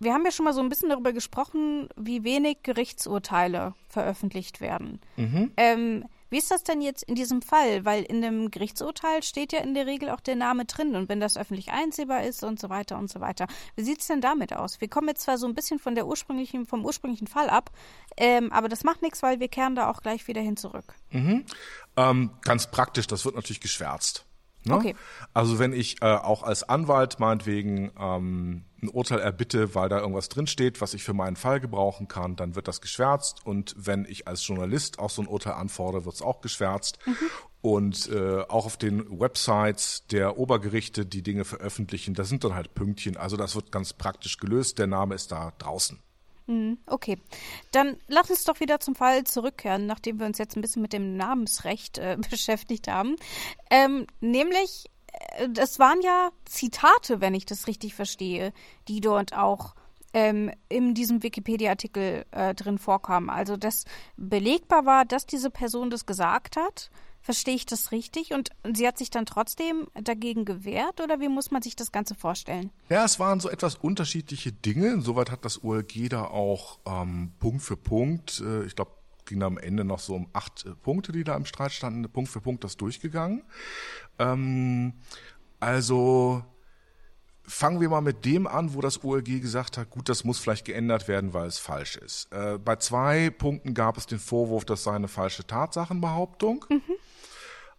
wir 0.00 0.12
haben 0.12 0.24
ja 0.24 0.30
schon 0.30 0.44
mal 0.44 0.54
so 0.54 0.60
ein 0.60 0.68
bisschen 0.68 0.90
darüber 0.90 1.12
gesprochen, 1.12 1.88
wie 1.96 2.22
wenig 2.24 2.58
Gerichtsurteile 2.62 3.74
veröffentlicht 3.88 4.60
werden. 4.60 5.00
Mhm. 5.16 5.52
Ähm, 5.56 6.04
wie 6.30 6.38
ist 6.38 6.50
das 6.50 6.62
denn 6.62 6.80
jetzt 6.80 7.02
in 7.02 7.14
diesem 7.14 7.42
Fall? 7.42 7.84
Weil 7.84 8.02
in 8.02 8.22
dem 8.22 8.50
Gerichtsurteil 8.50 9.22
steht 9.22 9.52
ja 9.52 9.60
in 9.60 9.74
der 9.74 9.86
Regel 9.86 10.10
auch 10.10 10.20
der 10.20 10.36
Name 10.36 10.64
drin 10.64 10.94
und 10.96 11.08
wenn 11.08 11.20
das 11.20 11.36
öffentlich 11.36 11.70
einsehbar 11.70 12.24
ist 12.24 12.44
und 12.44 12.60
so 12.60 12.68
weiter 12.68 12.98
und 12.98 13.10
so 13.10 13.20
weiter. 13.20 13.46
Wie 13.76 13.82
sieht 13.82 14.00
es 14.00 14.06
denn 14.06 14.20
damit 14.20 14.52
aus? 14.52 14.80
Wir 14.80 14.88
kommen 14.88 15.08
jetzt 15.08 15.22
zwar 15.22 15.38
so 15.38 15.46
ein 15.46 15.54
bisschen 15.54 15.78
von 15.78 15.94
der 15.94 16.06
ursprünglichen, 16.06 16.66
vom 16.66 16.84
ursprünglichen 16.84 17.26
Fall 17.26 17.50
ab, 17.50 17.70
ähm, 18.16 18.52
aber 18.52 18.68
das 18.68 18.84
macht 18.84 19.02
nichts, 19.02 19.22
weil 19.22 19.40
wir 19.40 19.48
kehren 19.48 19.74
da 19.74 19.90
auch 19.90 20.02
gleich 20.02 20.28
wieder 20.28 20.40
hin 20.40 20.56
zurück. 20.56 20.94
Mhm. 21.10 21.44
Ähm, 21.96 22.30
ganz 22.42 22.70
praktisch, 22.70 23.06
das 23.06 23.24
wird 23.24 23.34
natürlich 23.34 23.60
geschwärzt. 23.60 24.27
Ne? 24.68 24.76
Okay. 24.76 24.94
Also 25.34 25.58
wenn 25.58 25.72
ich 25.72 26.02
äh, 26.02 26.06
auch 26.06 26.42
als 26.42 26.62
Anwalt 26.62 27.18
meinetwegen 27.18 27.90
ähm, 27.98 28.64
ein 28.82 28.88
Urteil 28.88 29.18
erbitte, 29.18 29.74
weil 29.74 29.88
da 29.88 29.98
irgendwas 29.98 30.28
drinsteht, 30.28 30.80
was 30.80 30.94
ich 30.94 31.02
für 31.02 31.14
meinen 31.14 31.36
Fall 31.36 31.60
gebrauchen 31.60 32.08
kann, 32.08 32.36
dann 32.36 32.54
wird 32.54 32.68
das 32.68 32.80
geschwärzt. 32.80 33.44
Und 33.44 33.74
wenn 33.76 34.04
ich 34.08 34.28
als 34.28 34.46
Journalist 34.46 34.98
auch 34.98 35.10
so 35.10 35.22
ein 35.22 35.28
Urteil 35.28 35.54
anfordere, 35.54 36.04
wird 36.04 36.14
es 36.14 36.22
auch 36.22 36.40
geschwärzt. 36.40 36.98
Mhm. 37.06 37.14
Und 37.60 38.08
äh, 38.12 38.42
auch 38.42 38.66
auf 38.66 38.76
den 38.76 39.20
Websites 39.20 40.06
der 40.06 40.38
Obergerichte, 40.38 41.04
die 41.04 41.22
Dinge 41.22 41.44
veröffentlichen, 41.44 42.14
da 42.14 42.22
sind 42.24 42.44
dann 42.44 42.54
halt 42.54 42.74
Pünktchen. 42.74 43.16
Also 43.16 43.36
das 43.36 43.56
wird 43.56 43.72
ganz 43.72 43.92
praktisch 43.92 44.38
gelöst. 44.38 44.78
Der 44.78 44.86
Name 44.86 45.16
ist 45.16 45.32
da 45.32 45.52
draußen. 45.58 45.98
Mhm, 46.48 46.78
okay, 46.86 47.18
dann 47.72 47.98
lass 48.08 48.30
uns 48.30 48.44
doch 48.44 48.58
wieder 48.58 48.80
zum 48.80 48.94
Fall 48.94 49.24
zurückkehren, 49.24 49.84
nachdem 49.84 50.18
wir 50.18 50.26
uns 50.26 50.38
jetzt 50.38 50.56
ein 50.56 50.62
bisschen 50.62 50.80
mit 50.80 50.94
dem 50.94 51.14
Namensrecht 51.16 51.98
äh, 51.98 52.16
beschäftigt 52.30 52.88
haben. 52.88 53.16
Ähm, 53.70 54.06
nämlich, 54.20 54.86
äh, 55.36 55.48
das 55.50 55.78
waren 55.78 56.00
ja 56.00 56.30
Zitate, 56.46 57.20
wenn 57.20 57.34
ich 57.34 57.44
das 57.44 57.66
richtig 57.66 57.94
verstehe, 57.94 58.54
die 58.88 59.00
dort 59.02 59.34
auch 59.34 59.74
ähm, 60.14 60.50
in 60.70 60.94
diesem 60.94 61.22
Wikipedia-Artikel 61.22 62.24
äh, 62.30 62.54
drin 62.54 62.78
vorkamen. 62.78 63.28
Also, 63.28 63.58
dass 63.58 63.84
belegbar 64.16 64.86
war, 64.86 65.04
dass 65.04 65.26
diese 65.26 65.50
Person 65.50 65.90
das 65.90 66.06
gesagt 66.06 66.56
hat 66.56 66.90
Verstehe 67.20 67.54
ich 67.54 67.66
das 67.66 67.92
richtig? 67.92 68.32
Und 68.32 68.50
sie 68.74 68.86
hat 68.86 68.96
sich 68.98 69.10
dann 69.10 69.26
trotzdem 69.26 69.88
dagegen 69.94 70.44
gewehrt 70.44 71.00
oder 71.00 71.20
wie 71.20 71.28
muss 71.28 71.50
man 71.50 71.62
sich 71.62 71.76
das 71.76 71.92
Ganze 71.92 72.14
vorstellen? 72.14 72.70
Ja, 72.88 73.04
es 73.04 73.18
waren 73.18 73.40
so 73.40 73.50
etwas 73.50 73.74
unterschiedliche 73.74 74.52
Dinge. 74.52 74.88
Insoweit 74.88 75.30
hat 75.30 75.44
das 75.44 75.62
OLG 75.62 76.08
da 76.08 76.24
auch 76.24 76.78
ähm, 76.86 77.32
Punkt 77.38 77.62
für 77.62 77.76
Punkt, 77.76 78.40
äh, 78.40 78.64
ich 78.64 78.76
glaube, 78.76 78.92
ging 79.26 79.42
am 79.42 79.58
Ende 79.58 79.84
noch 79.84 79.98
so 79.98 80.14
um 80.14 80.28
acht 80.32 80.64
äh, 80.64 80.70
Punkte, 80.70 81.12
die 81.12 81.22
da 81.22 81.36
im 81.36 81.44
Streit 81.44 81.72
standen, 81.72 82.08
Punkt 82.10 82.30
für 82.30 82.40
Punkt 82.40 82.64
das 82.64 82.76
durchgegangen. 82.76 83.44
Ähm, 84.18 84.94
also 85.60 86.42
fangen 87.42 87.80
wir 87.80 87.88
mal 87.88 88.00
mit 88.00 88.24
dem 88.24 88.46
an, 88.46 88.74
wo 88.74 88.80
das 88.80 89.04
OLG 89.04 89.40
gesagt 89.40 89.78
hat, 89.78 89.90
gut, 89.90 90.08
das 90.08 90.24
muss 90.24 90.38
vielleicht 90.38 90.64
geändert 90.64 91.08
werden, 91.08 91.32
weil 91.34 91.46
es 91.46 91.58
falsch 91.58 91.96
ist. 91.96 92.32
Äh, 92.32 92.58
bei 92.58 92.76
zwei 92.76 93.30
Punkten 93.30 93.74
gab 93.74 93.96
es 93.96 94.06
den 94.06 94.18
Vorwurf, 94.18 94.64
das 94.64 94.84
sei 94.84 94.94
eine 94.94 95.08
falsche 95.08 95.46
Tatsachenbehauptung. 95.46 96.64
Mhm 96.68 96.97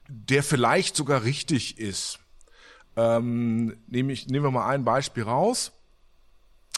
der 0.10 0.44
vielleicht 0.44 0.96
sogar 0.96 1.24
richtig 1.24 1.78
ist. 1.78 2.20
Ähm, 2.96 3.78
nämlich, 3.88 4.28
nehmen 4.28 4.46
wir 4.46 4.52
mal 4.52 4.68
ein 4.68 4.84
Beispiel 4.84 5.24
raus. 5.24 5.72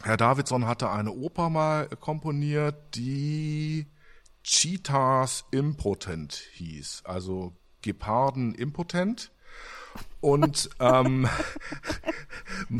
Herr 0.04 0.18
Davidson 0.18 0.68
hatte 0.68 0.90
eine 0.90 1.12
Oper 1.12 1.50
mal 1.50 1.88
komponiert, 1.88 2.76
die 2.96 3.88
Cheetahs 4.44 5.46
Impotent 5.52 6.34
hieß, 6.54 7.04
also 7.06 7.54
Geparden 7.82 8.54
Impotent. 8.56 9.32
Und 10.20 10.70
ähm, 10.80 11.28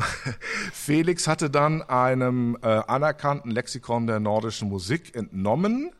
Felix 0.72 1.28
hatte 1.28 1.50
dann 1.50 1.82
einem 1.82 2.56
äh, 2.62 2.66
anerkannten 2.66 3.50
Lexikon 3.50 4.06
der 4.06 4.20
nordischen 4.20 4.68
Musik 4.68 5.14
entnommen, 5.14 5.92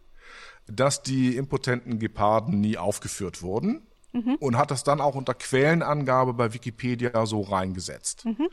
dass 0.66 1.02
die 1.02 1.36
impotenten 1.36 1.98
Geparden 1.98 2.60
nie 2.60 2.78
aufgeführt 2.78 3.42
wurden 3.42 3.86
mhm. 4.12 4.36
und 4.40 4.56
hat 4.56 4.70
das 4.70 4.84
dann 4.84 5.00
auch 5.00 5.14
unter 5.14 5.34
Quellenangabe 5.34 6.34
bei 6.34 6.54
Wikipedia 6.54 7.26
so 7.26 7.40
reingesetzt. 7.40 8.24
Mhm. 8.24 8.48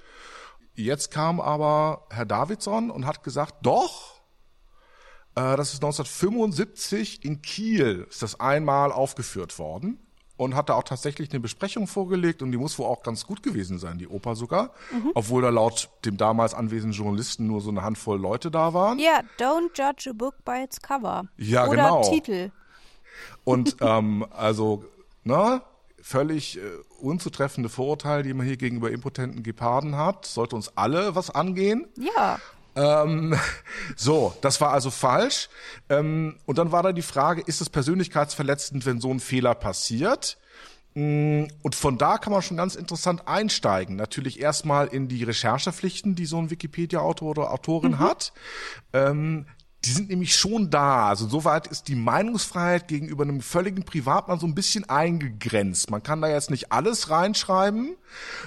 Jetzt 0.76 1.12
kam 1.12 1.40
aber 1.42 2.06
Herr 2.10 2.26
Davidson 2.26 2.90
und 2.90 3.06
hat 3.06 3.24
gesagt, 3.24 3.56
doch, 3.64 4.22
äh, 5.36 5.58
das 5.58 5.74
ist 5.74 5.84
1975 5.84 7.24
in 7.26 7.42
Kiel, 7.42 8.08
ist 8.10 8.22
das 8.22 8.40
einmal 8.40 8.92
aufgeführt 8.92 9.60
worden 9.60 10.00
und 10.38 10.56
hat 10.56 10.70
da 10.70 10.76
auch 10.76 10.84
tatsächlich 10.84 11.32
eine 11.32 11.42
Besprechung 11.42 11.86
vorgelegt 11.86 12.42
und 12.42 12.54
die 12.54 12.58
muss 12.58 12.80
wohl 12.80 12.86
auch 12.86 13.04
ganz 13.04 13.26
gut 13.26 13.44
gewesen 13.44 13.78
sein, 13.78 13.98
die 13.98 14.08
Oper 14.08 14.38
sogar, 14.38 14.72
mhm. 14.90 15.12
obwohl 15.14 15.42
da 15.42 15.50
laut 15.50 15.90
dem 16.06 16.16
damals 16.16 16.54
anwesenden 16.54 16.98
Journalisten 16.98 17.46
nur 17.46 17.60
so 17.60 17.70
eine 17.70 17.82
Handvoll 17.82 18.20
Leute 18.20 18.50
da 18.50 18.74
waren. 18.74 19.00
Ja, 19.00 19.22
don't 19.38 19.72
judge 19.76 20.10
a 20.10 20.14
book 20.14 20.36
by 20.46 20.64
its 20.64 20.82
cover. 20.82 21.26
Ja, 21.36 21.68
Oder 21.68 21.76
genau. 21.76 22.10
Titel. 22.10 22.52
Und 23.44 23.76
ähm, 23.82 24.26
also 24.32 24.86
na, 25.24 25.64
völlig 26.02 26.58
äh, 26.58 26.62
unzutreffende 27.00 27.70
Vorurteile, 27.70 28.24
die 28.24 28.34
man 28.34 28.46
hier 28.46 28.58
gegenüber 28.58 28.92
impotenten 28.92 29.44
Geparden 29.44 29.96
hat. 29.96 30.26
Sollte 30.26 30.56
uns 30.56 30.78
alle 30.78 31.16
was 31.16 31.30
angehen. 31.30 31.88
Ja. 31.98 32.40
Ähm, 32.76 33.38
so, 33.96 34.34
das 34.42 34.62
war 34.62 34.72
also 34.72 34.92
falsch. 34.92 35.50
Ähm, 35.90 36.38
und 36.46 36.58
dann 36.58 36.72
war 36.72 36.84
da 36.84 36.92
die 36.92 37.02
Frage, 37.02 37.42
ist 37.42 37.62
es 37.62 37.70
persönlichkeitsverletzend, 37.70 38.86
wenn 38.86 39.02
so 39.02 39.12
ein 39.12 39.20
Fehler 39.20 39.56
passiert? 39.56 40.38
Mm, 40.96 41.46
und 41.62 41.76
von 41.76 41.98
da 41.98 42.18
kann 42.18 42.34
man 42.34 42.42
schon 42.42 42.58
ganz 42.58 42.76
interessant 42.76 43.28
einsteigen. 43.28 43.96
Natürlich 43.96 44.40
erstmal 44.40 44.88
in 44.88 45.08
die 45.08 45.24
Recherchepflichten, 45.24 46.16
die 46.16 46.26
so 46.26 46.38
ein 46.38 46.50
Wikipedia-Autor 46.50 47.30
oder 47.30 47.52
Autorin 47.52 47.94
mhm. 47.94 48.00
hat. 48.00 48.34
Ähm, 48.94 49.46
die 49.86 49.92
sind 49.92 50.10
nämlich 50.10 50.36
schon 50.36 50.70
da. 50.70 51.08
Also 51.08 51.28
soweit 51.28 51.68
ist 51.68 51.88
die 51.88 51.96
Meinungsfreiheit 51.96 52.88
gegenüber 52.88 53.24
einem 53.24 53.42
völligen 53.42 53.84
Privatmann 53.84 54.40
so 54.40 54.46
ein 54.46 54.56
bisschen 54.56 54.90
eingegrenzt. 54.90 55.90
Man 55.90 56.04
kann 56.04 56.22
da 56.22 56.28
jetzt 56.28 56.52
nicht 56.52 56.72
alles 56.72 57.10
reinschreiben, 57.10 57.96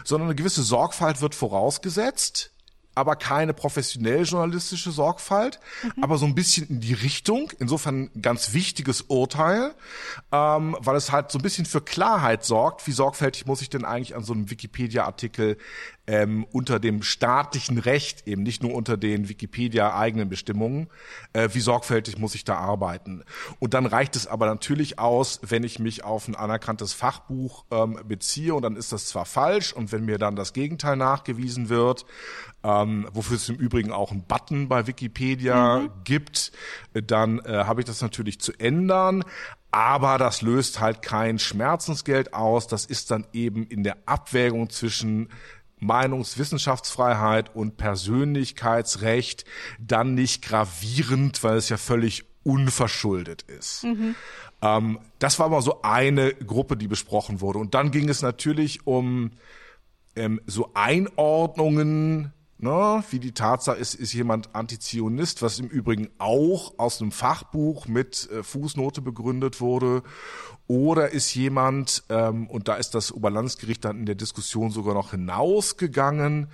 sondern 0.04 0.28
eine 0.28 0.36
gewisse 0.36 0.62
Sorgfalt 0.62 1.20
wird 1.20 1.34
vorausgesetzt 1.34 2.51
aber 2.94 3.16
keine 3.16 3.54
professionell 3.54 4.22
journalistische 4.24 4.90
Sorgfalt, 4.90 5.60
mhm. 5.82 6.04
aber 6.04 6.18
so 6.18 6.26
ein 6.26 6.34
bisschen 6.34 6.68
in 6.68 6.80
die 6.80 6.94
Richtung. 6.94 7.52
Insofern 7.58 8.10
ein 8.14 8.22
ganz 8.22 8.52
wichtiges 8.52 9.02
Urteil, 9.02 9.74
ähm, 10.30 10.76
weil 10.80 10.96
es 10.96 11.12
halt 11.12 11.30
so 11.30 11.38
ein 11.38 11.42
bisschen 11.42 11.66
für 11.66 11.80
Klarheit 11.80 12.44
sorgt. 12.44 12.86
Wie 12.86 12.92
sorgfältig 12.92 13.46
muss 13.46 13.62
ich 13.62 13.70
denn 13.70 13.84
eigentlich 13.84 14.14
an 14.14 14.24
so 14.24 14.32
einem 14.32 14.50
Wikipedia-Artikel 14.50 15.56
ähm, 16.06 16.46
unter 16.50 16.80
dem 16.80 17.02
staatlichen 17.02 17.78
Recht, 17.78 18.26
eben 18.26 18.42
nicht 18.42 18.62
nur 18.62 18.74
unter 18.74 18.96
den 18.96 19.28
Wikipedia-eigenen 19.28 20.28
Bestimmungen, 20.28 20.88
äh, 21.32 21.48
wie 21.52 21.60
sorgfältig 21.60 22.18
muss 22.18 22.34
ich 22.34 22.44
da 22.44 22.56
arbeiten. 22.56 23.24
Und 23.60 23.74
dann 23.74 23.86
reicht 23.86 24.16
es 24.16 24.26
aber 24.26 24.46
natürlich 24.46 24.98
aus, 24.98 25.40
wenn 25.42 25.62
ich 25.62 25.78
mich 25.78 26.04
auf 26.04 26.26
ein 26.26 26.34
anerkanntes 26.34 26.92
Fachbuch 26.92 27.64
ähm, 27.70 28.00
beziehe 28.06 28.54
und 28.54 28.62
dann 28.62 28.76
ist 28.76 28.92
das 28.92 29.06
zwar 29.06 29.26
falsch 29.26 29.72
und 29.72 29.92
wenn 29.92 30.04
mir 30.04 30.18
dann 30.18 30.34
das 30.34 30.52
Gegenteil 30.52 30.96
nachgewiesen 30.96 31.68
wird, 31.68 32.04
ähm, 32.64 33.08
wofür 33.12 33.36
es 33.36 33.48
im 33.48 33.56
Übrigen 33.56 33.92
auch 33.92 34.10
einen 34.10 34.24
Button 34.24 34.68
bei 34.68 34.86
Wikipedia 34.86 35.80
mhm. 35.80 35.90
gibt, 36.04 36.52
dann 36.92 37.40
äh, 37.40 37.64
habe 37.64 37.80
ich 37.80 37.86
das 37.86 38.00
natürlich 38.02 38.40
zu 38.40 38.52
ändern. 38.52 39.24
Aber 39.70 40.18
das 40.18 40.42
löst 40.42 40.80
halt 40.80 41.02
kein 41.02 41.38
Schmerzensgeld 41.38 42.34
aus. 42.34 42.66
Das 42.66 42.84
ist 42.84 43.10
dann 43.10 43.26
eben 43.32 43.66
in 43.66 43.82
der 43.82 43.96
Abwägung 44.06 44.68
zwischen 44.68 45.30
Meinungswissenschaftsfreiheit 45.78 47.56
und 47.56 47.76
Persönlichkeitsrecht 47.76 49.44
dann 49.80 50.14
nicht 50.14 50.42
gravierend, 50.42 51.42
weil 51.42 51.56
es 51.56 51.68
ja 51.68 51.76
völlig 51.76 52.24
unverschuldet 52.44 53.42
ist. 53.42 53.84
Mhm. 53.84 54.14
Ähm, 54.60 54.98
das 55.18 55.38
war 55.38 55.48
mal 55.48 55.62
so 55.62 55.82
eine 55.82 56.34
Gruppe, 56.34 56.76
die 56.76 56.88
besprochen 56.88 57.40
wurde. 57.40 57.58
Und 57.58 57.74
dann 57.74 57.90
ging 57.90 58.08
es 58.08 58.22
natürlich 58.22 58.86
um 58.86 59.32
ähm, 60.14 60.40
so 60.46 60.70
Einordnungen 60.74 62.32
Ne, 62.64 63.02
wie 63.10 63.18
die 63.18 63.32
Tatsache 63.32 63.76
ist, 63.76 63.94
ist 63.94 64.12
jemand 64.12 64.54
Antizionist, 64.54 65.42
was 65.42 65.58
im 65.58 65.66
Übrigen 65.66 66.10
auch 66.18 66.78
aus 66.78 67.00
einem 67.00 67.10
Fachbuch 67.10 67.88
mit 67.88 68.30
äh, 68.30 68.44
Fußnote 68.44 69.02
begründet 69.02 69.60
wurde. 69.60 70.04
Oder 70.68 71.10
ist 71.10 71.34
jemand, 71.34 72.04
ähm, 72.08 72.46
und 72.46 72.68
da 72.68 72.76
ist 72.76 72.94
das 72.94 73.10
Oberlandesgericht 73.10 73.84
dann 73.84 73.98
in 73.98 74.06
der 74.06 74.14
Diskussion 74.14 74.70
sogar 74.70 74.94
noch 74.94 75.10
hinausgegangen, 75.10 76.52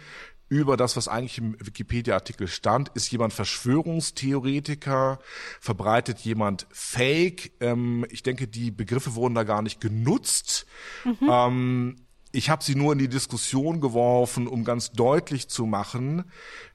über 0.49 0.79
das, 0.79 0.97
was 0.97 1.09
eigentlich 1.09 1.37
im 1.37 1.57
Wikipedia-Artikel 1.61 2.49
stand. 2.49 2.89
Ist 2.95 3.13
jemand 3.13 3.35
Verschwörungstheoretiker? 3.35 5.19
Verbreitet 5.61 6.21
jemand 6.21 6.67
Fake? 6.71 7.53
Ähm, 7.61 8.07
ich 8.09 8.23
denke, 8.23 8.49
die 8.49 8.71
Begriffe 8.71 9.15
wurden 9.15 9.35
da 9.35 9.45
gar 9.45 9.61
nicht 9.61 9.79
genutzt. 9.79 10.65
Mhm. 11.05 11.29
Ähm, 11.31 11.97
ich 12.33 12.51
habe 12.51 12.63
sie 12.63 12.75
nur 12.75 12.93
in 12.93 12.99
die 12.99 13.09
Diskussion 13.09 13.81
geworfen, 13.81 14.47
um 14.47 14.65
ganz 14.65 14.93
deutlich 14.93 15.49
zu 15.49 15.67
machen, 15.67 16.31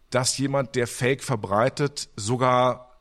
dass 0.09 0.37
jemand, 0.37 0.75
der 0.75 0.87
Fake 0.87 1.23
verbreitet, 1.23 2.09
sogar 2.15 2.91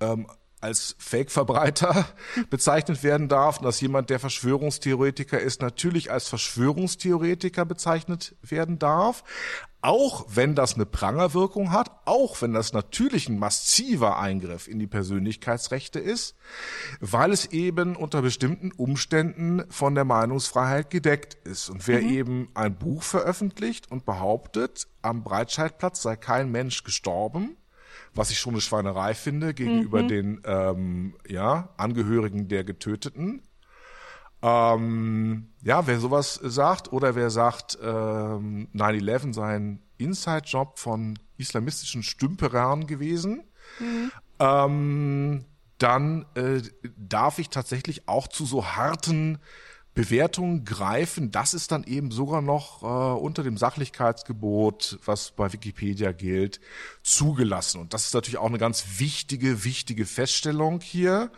ähm, 0.00 0.26
als 0.60 0.94
Fake-Verbreiter 0.98 2.06
bezeichnet 2.50 3.02
werden 3.02 3.28
darf 3.28 3.58
und 3.58 3.64
dass 3.64 3.80
jemand, 3.80 4.10
der 4.10 4.20
Verschwörungstheoretiker 4.20 5.40
ist, 5.40 5.62
natürlich 5.62 6.10
als 6.10 6.28
Verschwörungstheoretiker 6.28 7.64
bezeichnet 7.64 8.34
werden 8.42 8.78
darf. 8.78 9.24
Auch 9.82 10.26
wenn 10.28 10.54
das 10.54 10.74
eine 10.74 10.84
Prangerwirkung 10.84 11.72
hat, 11.72 11.90
auch 12.04 12.42
wenn 12.42 12.52
das 12.52 12.74
natürlich 12.74 13.30
ein 13.30 13.38
massiver 13.38 14.18
Eingriff 14.18 14.68
in 14.68 14.78
die 14.78 14.86
Persönlichkeitsrechte 14.86 15.98
ist, 15.98 16.36
weil 17.00 17.32
es 17.32 17.46
eben 17.46 17.96
unter 17.96 18.20
bestimmten 18.20 18.72
Umständen 18.72 19.64
von 19.70 19.94
der 19.94 20.04
Meinungsfreiheit 20.04 20.90
gedeckt 20.90 21.34
ist. 21.48 21.70
Und 21.70 21.88
wer 21.88 22.02
mhm. 22.02 22.10
eben 22.10 22.48
ein 22.52 22.76
Buch 22.76 23.02
veröffentlicht 23.02 23.90
und 23.90 24.04
behauptet, 24.04 24.86
am 25.00 25.24
Breitscheidplatz 25.24 26.02
sei 26.02 26.16
kein 26.16 26.50
Mensch 26.50 26.84
gestorben, 26.84 27.56
was 28.14 28.30
ich 28.30 28.38
schon 28.38 28.54
eine 28.54 28.60
Schweinerei 28.60 29.14
finde 29.14 29.54
gegenüber 29.54 30.02
mhm. 30.02 30.08
den 30.08 30.40
ähm, 30.44 31.14
ja, 31.28 31.70
Angehörigen 31.76 32.48
der 32.48 32.64
Getöteten. 32.64 33.42
Ähm, 34.42 35.48
ja, 35.62 35.86
wer 35.86 36.00
sowas 36.00 36.34
sagt 36.42 36.92
oder 36.92 37.14
wer 37.14 37.30
sagt, 37.30 37.78
ähm, 37.82 38.68
9-11 38.74 39.34
sei 39.34 39.56
ein 39.56 39.82
Inside-Job 39.98 40.78
von 40.78 41.18
islamistischen 41.36 42.02
Stümperern 42.02 42.86
gewesen, 42.86 43.44
mhm. 43.78 44.10
ähm, 44.38 45.44
dann 45.78 46.26
äh, 46.34 46.62
darf 46.96 47.38
ich 47.38 47.50
tatsächlich 47.50 48.08
auch 48.08 48.28
zu 48.28 48.44
so 48.44 48.64
harten 48.66 49.38
Bewertungen 49.94 50.64
greifen, 50.64 51.30
das 51.30 51.52
ist 51.52 51.72
dann 51.72 51.84
eben 51.84 52.10
sogar 52.10 52.42
noch 52.42 52.82
äh, 52.82 53.20
unter 53.20 53.42
dem 53.42 53.56
Sachlichkeitsgebot, 53.56 54.98
was 55.04 55.32
bei 55.32 55.52
Wikipedia 55.52 56.12
gilt, 56.12 56.60
zugelassen. 57.02 57.80
Und 57.80 57.92
das 57.92 58.06
ist 58.06 58.14
natürlich 58.14 58.38
auch 58.38 58.46
eine 58.46 58.58
ganz 58.58 58.84
wichtige, 58.98 59.64
wichtige 59.64 60.06
Feststellung 60.06 60.80
hier, 60.80 61.32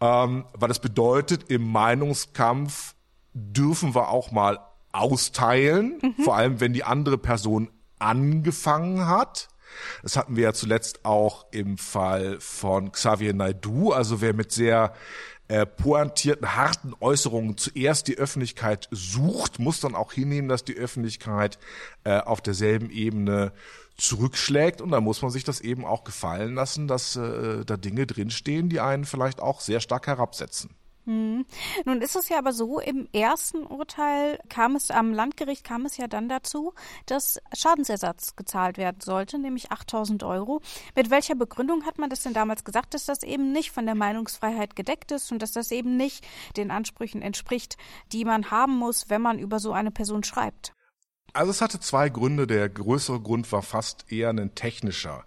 ähm, 0.00 0.46
weil 0.54 0.68
das 0.68 0.78
bedeutet, 0.78 1.50
im 1.50 1.70
Meinungskampf 1.70 2.94
dürfen 3.34 3.94
wir 3.94 4.08
auch 4.08 4.30
mal 4.30 4.58
austeilen, 4.92 5.98
mhm. 6.00 6.22
vor 6.22 6.36
allem 6.36 6.60
wenn 6.60 6.72
die 6.72 6.84
andere 6.84 7.18
Person 7.18 7.70
angefangen 7.98 9.06
hat. 9.06 9.48
Das 10.02 10.16
hatten 10.16 10.36
wir 10.36 10.44
ja 10.44 10.52
zuletzt 10.52 11.04
auch 11.04 11.46
im 11.50 11.78
Fall 11.78 12.38
von 12.40 12.92
Xavier 12.92 13.34
Naidu, 13.34 13.92
also 13.92 14.20
wer 14.20 14.32
mit 14.32 14.52
sehr 14.52 14.94
äh, 15.48 15.66
pointierten, 15.66 16.56
harten 16.56 16.94
Äußerungen 17.00 17.56
zuerst 17.56 18.08
die 18.08 18.16
Öffentlichkeit 18.16 18.88
sucht, 18.90 19.58
muss 19.58 19.80
dann 19.80 19.94
auch 19.94 20.12
hinnehmen, 20.12 20.48
dass 20.48 20.64
die 20.64 20.76
Öffentlichkeit 20.76 21.58
äh, 22.04 22.18
auf 22.18 22.40
derselben 22.40 22.90
Ebene 22.90 23.52
zurückschlägt 23.96 24.80
und 24.80 24.90
da 24.90 25.00
muss 25.00 25.22
man 25.22 25.30
sich 25.30 25.44
das 25.44 25.60
eben 25.60 25.84
auch 25.84 26.04
gefallen 26.04 26.54
lassen, 26.54 26.88
dass 26.88 27.16
äh, 27.16 27.64
da 27.64 27.76
Dinge 27.76 28.06
drinstehen, 28.06 28.68
die 28.68 28.80
einen 28.80 29.04
vielleicht 29.04 29.40
auch 29.40 29.60
sehr 29.60 29.80
stark 29.80 30.06
herabsetzen. 30.06 30.70
Hm. 31.06 31.44
Nun 31.84 32.00
ist 32.00 32.16
es 32.16 32.30
ja 32.30 32.38
aber 32.38 32.52
so, 32.52 32.80
im 32.80 33.08
ersten 33.12 33.66
Urteil 33.66 34.38
kam 34.48 34.74
es, 34.74 34.90
am 34.90 35.12
Landgericht 35.12 35.62
kam 35.62 35.84
es 35.84 35.98
ja 35.98 36.06
dann 36.06 36.30
dazu, 36.30 36.72
dass 37.04 37.38
Schadensersatz 37.52 38.36
gezahlt 38.36 38.78
werden 38.78 39.00
sollte, 39.02 39.38
nämlich 39.38 39.70
8000 39.70 40.22
Euro. 40.22 40.62
Mit 40.94 41.10
welcher 41.10 41.34
Begründung 41.34 41.84
hat 41.84 41.98
man 41.98 42.08
das 42.08 42.22
denn 42.22 42.32
damals 42.32 42.64
gesagt, 42.64 42.94
dass 42.94 43.04
das 43.04 43.22
eben 43.22 43.52
nicht 43.52 43.70
von 43.70 43.84
der 43.84 43.94
Meinungsfreiheit 43.94 44.76
gedeckt 44.76 45.12
ist 45.12 45.30
und 45.30 45.42
dass 45.42 45.52
das 45.52 45.70
eben 45.70 45.98
nicht 45.98 46.26
den 46.56 46.70
Ansprüchen 46.70 47.20
entspricht, 47.20 47.76
die 48.12 48.24
man 48.24 48.50
haben 48.50 48.76
muss, 48.76 49.10
wenn 49.10 49.20
man 49.20 49.38
über 49.38 49.58
so 49.58 49.72
eine 49.72 49.90
Person 49.90 50.24
schreibt? 50.24 50.72
Also 51.34 51.50
es 51.50 51.60
hatte 51.60 51.80
zwei 51.80 52.08
Gründe. 52.08 52.46
Der 52.46 52.68
größere 52.70 53.20
Grund 53.20 53.50
war 53.52 53.62
fast 53.62 54.10
eher 54.10 54.30
ein 54.30 54.54
technischer. 54.54 55.24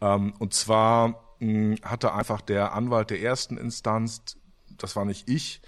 Ähm, 0.00 0.34
und 0.38 0.54
zwar 0.54 1.34
hm, 1.40 1.76
hatte 1.82 2.12
einfach 2.12 2.42
der 2.42 2.74
Anwalt 2.74 3.10
der 3.10 3.20
ersten 3.20 3.56
Instanz 3.56 4.36
das 4.78 4.96
war 4.96 5.04
nicht 5.04 5.28
ich, 5.28 5.60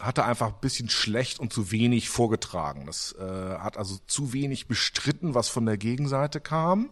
hatte 0.00 0.24
einfach 0.24 0.48
ein 0.48 0.60
bisschen 0.60 0.88
schlecht 0.88 1.38
und 1.38 1.52
zu 1.52 1.70
wenig 1.70 2.08
vorgetragen. 2.08 2.86
Das 2.86 3.14
äh, 3.18 3.56
hat 3.58 3.76
also 3.76 3.98
zu 4.06 4.32
wenig 4.32 4.66
bestritten, 4.66 5.34
was 5.34 5.48
von 5.48 5.66
der 5.66 5.76
Gegenseite 5.76 6.40
kam. 6.40 6.90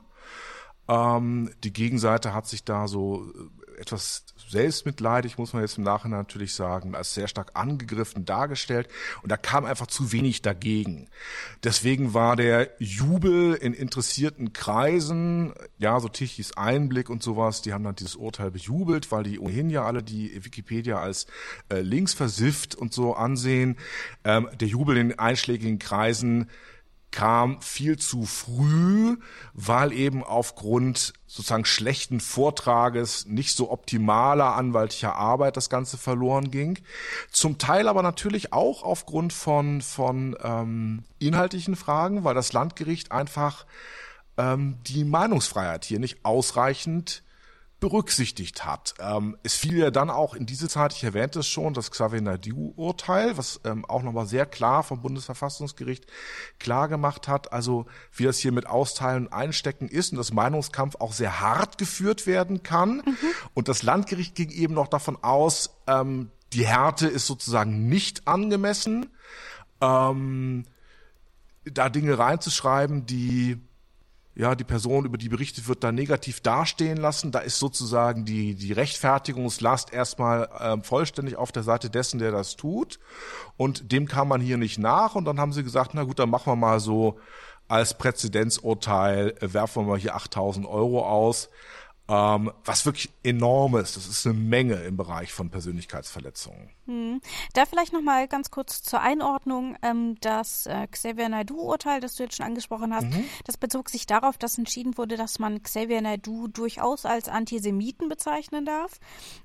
Ähm, 0.88 1.50
die 1.64 1.72
Gegenseite 1.72 2.34
hat 2.34 2.46
sich 2.46 2.64
da 2.64 2.88
so 2.88 3.24
äh, 3.34 3.59
etwas 3.80 4.24
selbstmitleidig, 4.48 5.38
muss 5.38 5.52
man 5.52 5.62
jetzt 5.62 5.78
im 5.78 5.84
Nachhinein 5.84 6.20
natürlich 6.20 6.54
sagen, 6.54 6.94
als 6.94 7.14
sehr 7.14 7.28
stark 7.28 7.52
angegriffen 7.54 8.24
dargestellt. 8.24 8.88
Und 9.22 9.30
da 9.30 9.36
kam 9.36 9.64
einfach 9.64 9.86
zu 9.86 10.12
wenig 10.12 10.42
dagegen. 10.42 11.08
Deswegen 11.64 12.14
war 12.14 12.36
der 12.36 12.70
Jubel 12.78 13.54
in 13.54 13.74
interessierten 13.74 14.52
Kreisen, 14.52 15.52
ja, 15.78 15.98
so 16.00 16.08
Tichys 16.08 16.56
Einblick 16.56 17.10
und 17.10 17.22
sowas, 17.22 17.62
die 17.62 17.72
haben 17.72 17.84
dann 17.84 17.96
dieses 17.96 18.16
Urteil 18.16 18.50
bejubelt, 18.50 19.10
weil 19.12 19.22
die 19.22 19.38
ohnehin 19.38 19.70
ja 19.70 19.84
alle 19.84 20.02
die 20.02 20.44
Wikipedia 20.44 20.98
als 20.98 21.26
äh, 21.70 21.80
linksversifft 21.80 22.74
und 22.74 22.92
so 22.92 23.14
ansehen. 23.14 23.76
Ähm, 24.24 24.48
der 24.60 24.68
Jubel 24.68 24.96
in 24.96 25.18
einschlägigen 25.18 25.78
Kreisen 25.78 26.50
kam 27.10 27.60
viel 27.60 27.98
zu 27.98 28.24
früh, 28.24 29.16
weil 29.52 29.92
eben 29.92 30.22
aufgrund 30.22 31.12
sozusagen 31.26 31.64
schlechten 31.64 32.20
Vortrages, 32.20 33.26
nicht 33.26 33.56
so 33.56 33.70
optimaler 33.70 34.56
anwaltlicher 34.56 35.14
Arbeit 35.14 35.56
das 35.56 35.70
Ganze 35.70 35.96
verloren 35.98 36.50
ging. 36.50 36.78
Zum 37.30 37.58
Teil 37.58 37.88
aber 37.88 38.02
natürlich 38.02 38.52
auch 38.52 38.82
aufgrund 38.82 39.32
von, 39.32 39.80
von 39.80 40.36
ähm, 40.42 41.04
inhaltlichen 41.18 41.76
Fragen, 41.76 42.24
weil 42.24 42.34
das 42.34 42.52
Landgericht 42.52 43.12
einfach 43.12 43.66
ähm, 44.36 44.78
die 44.86 45.04
Meinungsfreiheit 45.04 45.84
hier 45.84 46.00
nicht 46.00 46.24
ausreichend 46.24 47.22
berücksichtigt 47.80 48.66
hat. 48.66 48.94
Ähm, 49.00 49.36
es 49.42 49.54
fiel 49.54 49.78
ja 49.78 49.90
dann 49.90 50.10
auch 50.10 50.34
in 50.34 50.44
diese 50.44 50.68
Zeit, 50.68 50.92
ich 50.92 51.02
erwähnte 51.02 51.40
es 51.40 51.48
schon, 51.48 51.72
das 51.72 51.90
Xavier 51.90 52.20
Naidu-Urteil, 52.20 53.38
was 53.38 53.60
ähm, 53.64 53.86
auch 53.86 54.02
nochmal 54.02 54.26
sehr 54.26 54.44
klar 54.44 54.82
vom 54.82 55.00
Bundesverfassungsgericht 55.00 56.06
klar 56.58 56.88
gemacht 56.88 57.26
hat, 57.26 57.52
also 57.52 57.86
wie 58.12 58.24
das 58.24 58.38
hier 58.38 58.52
mit 58.52 58.66
Austeilen 58.66 59.26
und 59.26 59.32
Einstecken 59.32 59.88
ist 59.88 60.12
und 60.12 60.18
dass 60.18 60.32
Meinungskampf 60.32 60.96
auch 60.96 61.14
sehr 61.14 61.40
hart 61.40 61.78
geführt 61.78 62.26
werden 62.26 62.62
kann. 62.62 62.96
Mhm. 62.98 63.16
Und 63.54 63.68
das 63.68 63.82
Landgericht 63.82 64.34
ging 64.34 64.50
eben 64.50 64.74
noch 64.74 64.88
davon 64.88 65.16
aus, 65.22 65.70
ähm, 65.86 66.30
die 66.52 66.66
Härte 66.66 67.06
ist 67.06 67.26
sozusagen 67.26 67.88
nicht 67.88 68.28
angemessen, 68.28 69.06
ähm, 69.80 70.64
da 71.64 71.88
Dinge 71.88 72.18
reinzuschreiben, 72.18 73.06
die 73.06 73.58
ja, 74.34 74.54
die 74.54 74.64
Person, 74.64 75.04
über 75.04 75.18
die 75.18 75.28
berichtet 75.28 75.66
wird, 75.66 75.82
da 75.82 75.92
negativ 75.92 76.40
dastehen 76.40 76.96
lassen. 76.96 77.32
Da 77.32 77.40
ist 77.40 77.58
sozusagen 77.58 78.24
die, 78.24 78.54
die 78.54 78.72
Rechtfertigungslast 78.72 79.92
erstmal 79.92 80.48
ähm, 80.60 80.82
vollständig 80.84 81.36
auf 81.36 81.52
der 81.52 81.62
Seite 81.62 81.90
dessen, 81.90 82.18
der 82.18 82.30
das 82.30 82.56
tut. 82.56 83.00
Und 83.56 83.92
dem 83.92 84.06
kam 84.06 84.28
man 84.28 84.40
hier 84.40 84.56
nicht 84.56 84.78
nach. 84.78 85.14
Und 85.14 85.24
dann 85.24 85.40
haben 85.40 85.52
sie 85.52 85.64
gesagt, 85.64 85.92
na 85.94 86.04
gut, 86.04 86.18
dann 86.18 86.30
machen 86.30 86.50
wir 86.50 86.56
mal 86.56 86.80
so 86.80 87.18
als 87.66 87.94
Präzedenzurteil, 87.94 89.34
äh, 89.40 89.52
werfen 89.52 89.82
wir 89.82 89.90
mal 89.90 89.98
hier 89.98 90.14
8000 90.14 90.66
Euro 90.66 91.06
aus 91.06 91.50
ähm, 92.10 92.50
was 92.64 92.84
wirklich 92.84 93.10
enorm 93.22 93.76
ist. 93.76 93.96
Das 93.96 94.08
ist 94.08 94.26
eine 94.26 94.34
Menge 94.34 94.74
im 94.74 94.96
Bereich 94.96 95.32
von 95.32 95.48
Persönlichkeitsverletzungen. 95.48 96.70
Hm. 96.86 97.20
Da 97.54 97.66
vielleicht 97.66 97.92
noch 97.92 98.02
mal 98.02 98.26
ganz 98.26 98.50
kurz 98.50 98.82
zur 98.82 99.00
Einordnung. 99.00 99.76
Ähm, 99.82 100.16
das 100.20 100.66
äh, 100.66 100.88
Xavier 100.88 101.28
Naidoo-Urteil, 101.28 102.00
das 102.00 102.16
du 102.16 102.24
jetzt 102.24 102.36
schon 102.36 102.46
angesprochen 102.46 102.92
hast, 102.92 103.06
mhm. 103.06 103.24
das 103.44 103.56
bezog 103.56 103.90
sich 103.90 104.06
darauf, 104.06 104.38
dass 104.38 104.58
entschieden 104.58 104.98
wurde, 104.98 105.16
dass 105.16 105.38
man 105.38 105.62
Xavier 105.62 106.02
Naidoo 106.02 106.48
durchaus 106.48 107.06
als 107.06 107.28
Antisemiten 107.28 108.08
bezeichnen 108.08 108.64
darf. 108.64 108.98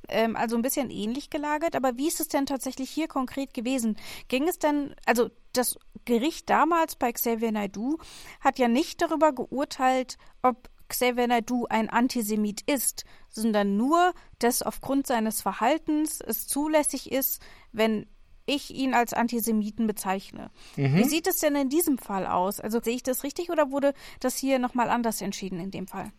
Ähm, 0.08 0.36
also 0.36 0.56
ein 0.56 0.62
bisschen 0.62 0.90
ähnlich 0.90 1.30
gelagert. 1.30 1.76
Aber 1.76 1.98
wie 1.98 2.08
ist 2.08 2.20
es 2.20 2.28
denn 2.28 2.46
tatsächlich 2.46 2.90
hier 2.90 3.08
konkret 3.08 3.54
gewesen? 3.54 3.98
Ging 4.28 4.48
es 4.48 4.58
denn, 4.58 4.96
also 5.06 5.30
das 5.54 5.78
Gericht 6.04 6.50
damals 6.50 6.96
bei 6.96 7.12
Xavier 7.12 7.52
Naidoo 7.52 7.98
hat 8.42 8.60
ja 8.60 8.68
nicht 8.68 9.02
darüber 9.02 9.32
geurteilt, 9.32 10.18
ob 10.42 10.70
Xavier 10.96 11.28
Naidoo 11.28 11.66
ein 11.70 11.90
Antisemit 11.90 12.62
ist, 12.62 13.06
sondern 13.30 13.78
nur, 13.78 14.14
dass 14.40 14.62
aufgrund 14.62 15.08
seines 15.08 15.42
Verhaltens 15.42 16.22
es 16.22 16.48
zulässig 16.48 17.12
ist, 17.12 17.42
wenn 17.72 18.08
ich 18.46 18.74
ihn 18.74 18.94
als 18.94 19.14
Antisemiten 19.14 19.88
bezeichne. 19.88 20.52
Mhm. 20.76 20.96
Wie 20.96 21.04
sieht 21.04 21.28
es 21.28 21.38
denn 21.38 21.56
in 21.56 21.70
diesem 21.70 21.98
Fall 21.98 22.28
aus? 22.28 22.60
Also 22.60 22.80
sehe 22.82 22.96
ich 22.96 23.04
das 23.04 23.24
richtig 23.24 23.50
oder 23.50 23.72
wurde 23.72 23.94
das 24.20 24.38
hier 24.38 24.60
nochmal 24.60 24.90
anders 24.90 25.22
entschieden 25.22 25.60
in 25.60 25.72
dem 25.72 25.88
Fall? 25.88 26.12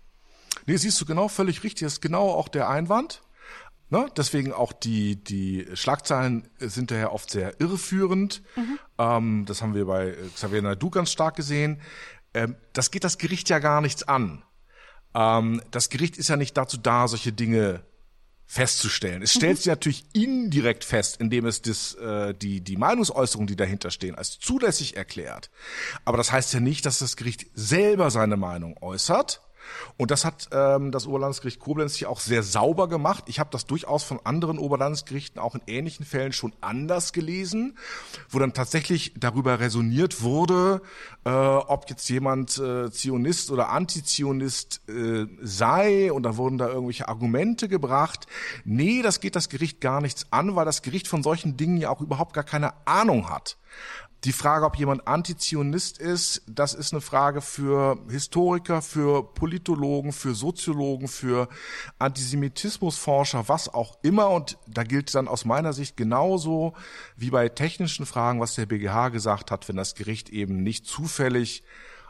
Nee, 0.66 0.76
siehst 0.76 1.00
du 1.00 1.04
genau 1.04 1.28
völlig 1.28 1.62
richtig. 1.62 1.86
Das 1.86 1.94
ist 1.94 2.00
genau 2.00 2.30
auch 2.30 2.48
der 2.48 2.68
Einwand. 2.68 3.22
Ne? 3.88 4.06
Deswegen 4.16 4.52
auch 4.52 4.72
die, 4.72 5.22
die 5.22 5.66
Schlagzeilen 5.74 6.48
sind 6.58 6.90
daher 6.90 7.12
oft 7.12 7.30
sehr 7.30 7.60
irreführend. 7.60 8.42
Mhm. 8.56 8.78
Ähm, 8.98 9.44
das 9.46 9.62
haben 9.62 9.74
wir 9.74 9.86
bei 9.86 10.16
Xavier 10.34 10.62
Naidu 10.62 10.90
ganz 10.90 11.12
stark 11.12 11.36
gesehen. 11.36 11.80
Ähm, 12.34 12.56
das 12.72 12.90
geht 12.90 13.04
das 13.04 13.18
Gericht 13.18 13.48
ja 13.48 13.60
gar 13.60 13.80
nichts 13.80 14.02
an. 14.02 14.42
Ähm, 15.14 15.62
das 15.70 15.88
Gericht 15.88 16.16
ist 16.16 16.28
ja 16.28 16.36
nicht 16.36 16.56
dazu 16.56 16.76
da, 16.76 17.08
solche 17.08 17.32
Dinge 17.32 17.82
festzustellen. 18.46 19.22
Es 19.22 19.32
stellt 19.32 19.58
mhm. 19.58 19.62
sie 19.62 19.68
natürlich 19.70 20.04
indirekt 20.12 20.84
fest, 20.84 21.20
indem 21.20 21.46
es 21.46 21.62
das, 21.62 21.94
äh, 21.94 22.32
die, 22.32 22.60
die 22.60 22.76
Meinungsäußerungen, 22.76 23.48
die 23.48 23.56
dahinter 23.56 23.90
stehen, 23.90 24.14
als 24.14 24.38
zulässig 24.38 24.96
erklärt. 24.96 25.50
Aber 26.04 26.16
das 26.16 26.30
heißt 26.30 26.54
ja 26.54 26.60
nicht, 26.60 26.86
dass 26.86 27.00
das 27.00 27.16
Gericht 27.16 27.46
selber 27.54 28.10
seine 28.10 28.36
Meinung 28.36 28.76
äußert, 28.80 29.42
Und 29.96 30.10
das 30.10 30.24
hat 30.24 30.48
ähm, 30.52 30.92
das 30.92 31.06
Oberlandesgericht 31.06 31.60
Koblenz 31.60 31.94
hier 31.94 32.10
auch 32.10 32.20
sehr 32.20 32.42
sauber 32.42 32.88
gemacht. 32.88 33.24
Ich 33.26 33.38
habe 33.40 33.50
das 33.50 33.66
durchaus 33.66 34.04
von 34.04 34.20
anderen 34.24 34.58
Oberlandesgerichten 34.58 35.40
auch 35.40 35.54
in 35.54 35.62
ähnlichen 35.66 36.04
Fällen 36.04 36.32
schon 36.32 36.52
anders 36.60 37.12
gelesen, 37.12 37.76
wo 38.28 38.38
dann 38.38 38.52
tatsächlich 38.52 39.12
darüber 39.16 39.60
resoniert 39.60 40.22
wurde, 40.22 40.82
äh, 41.24 41.30
ob 41.30 41.88
jetzt 41.88 42.08
jemand 42.08 42.58
äh, 42.58 42.90
Zionist 42.90 43.50
oder 43.50 43.70
Antizionist 43.70 44.82
äh, 44.88 45.26
sei. 45.40 46.12
Und 46.12 46.22
da 46.24 46.36
wurden 46.36 46.58
da 46.58 46.68
irgendwelche 46.68 47.08
Argumente 47.08 47.68
gebracht. 47.68 48.26
Nee, 48.64 49.02
das 49.02 49.20
geht 49.20 49.36
das 49.36 49.48
Gericht 49.48 49.80
gar 49.80 50.00
nichts 50.00 50.26
an, 50.30 50.56
weil 50.56 50.64
das 50.64 50.82
Gericht 50.82 51.08
von 51.08 51.22
solchen 51.22 51.56
Dingen 51.56 51.78
ja 51.78 51.90
auch 51.90 52.00
überhaupt 52.00 52.32
gar 52.32 52.44
keine 52.44 52.74
Ahnung 52.86 53.30
hat. 53.30 53.56
Die 54.26 54.32
Frage, 54.32 54.66
ob 54.66 54.74
jemand 54.74 55.06
Antizionist 55.06 55.98
ist, 55.98 56.42
das 56.48 56.74
ist 56.74 56.92
eine 56.92 57.00
Frage 57.00 57.40
für 57.40 57.96
Historiker, 58.10 58.82
für 58.82 59.22
Politologen, 59.22 60.12
für 60.12 60.34
Soziologen, 60.34 61.06
für 61.06 61.48
Antisemitismusforscher, 62.00 63.48
was 63.48 63.72
auch 63.72 63.98
immer. 64.02 64.30
Und 64.30 64.58
da 64.66 64.82
gilt 64.82 65.14
dann 65.14 65.28
aus 65.28 65.44
meiner 65.44 65.72
Sicht 65.72 65.96
genauso 65.96 66.72
wie 67.16 67.30
bei 67.30 67.48
technischen 67.48 68.04
Fragen, 68.04 68.40
was 68.40 68.56
der 68.56 68.66
BGH 68.66 69.10
gesagt 69.10 69.52
hat, 69.52 69.68
wenn 69.68 69.76
das 69.76 69.94
Gericht 69.94 70.28
eben 70.30 70.64
nicht 70.64 70.86
zufällig 70.86 71.62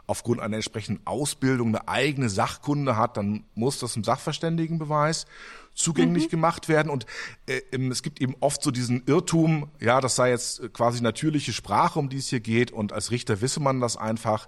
aufgrund 0.07 0.39
einer 0.39 0.55
entsprechenden 0.55 1.05
Ausbildung 1.05 1.67
eine 1.67 1.87
eigene 1.87 2.29
Sachkunde 2.29 2.95
hat, 2.95 3.17
dann 3.17 3.43
muss 3.55 3.79
das 3.79 3.95
im 3.97 4.03
Sachverständigenbeweis 4.05 5.25
zugänglich 5.73 6.25
mhm. 6.25 6.29
gemacht 6.29 6.69
werden. 6.69 6.89
Und 6.89 7.05
äh, 7.45 7.61
es 7.91 8.01
gibt 8.01 8.21
eben 8.21 8.35
oft 8.39 8.63
so 8.63 8.71
diesen 8.71 9.03
Irrtum, 9.05 9.69
ja, 9.79 10.01
das 10.01 10.15
sei 10.15 10.31
jetzt 10.31 10.73
quasi 10.73 11.03
natürliche 11.03 11.53
Sprache, 11.53 11.99
um 11.99 12.09
die 12.09 12.17
es 12.17 12.29
hier 12.29 12.39
geht. 12.39 12.71
Und 12.71 12.93
als 12.93 13.11
Richter 13.11 13.41
wisse 13.41 13.59
man 13.59 13.79
das 13.79 13.97
einfach. 13.97 14.47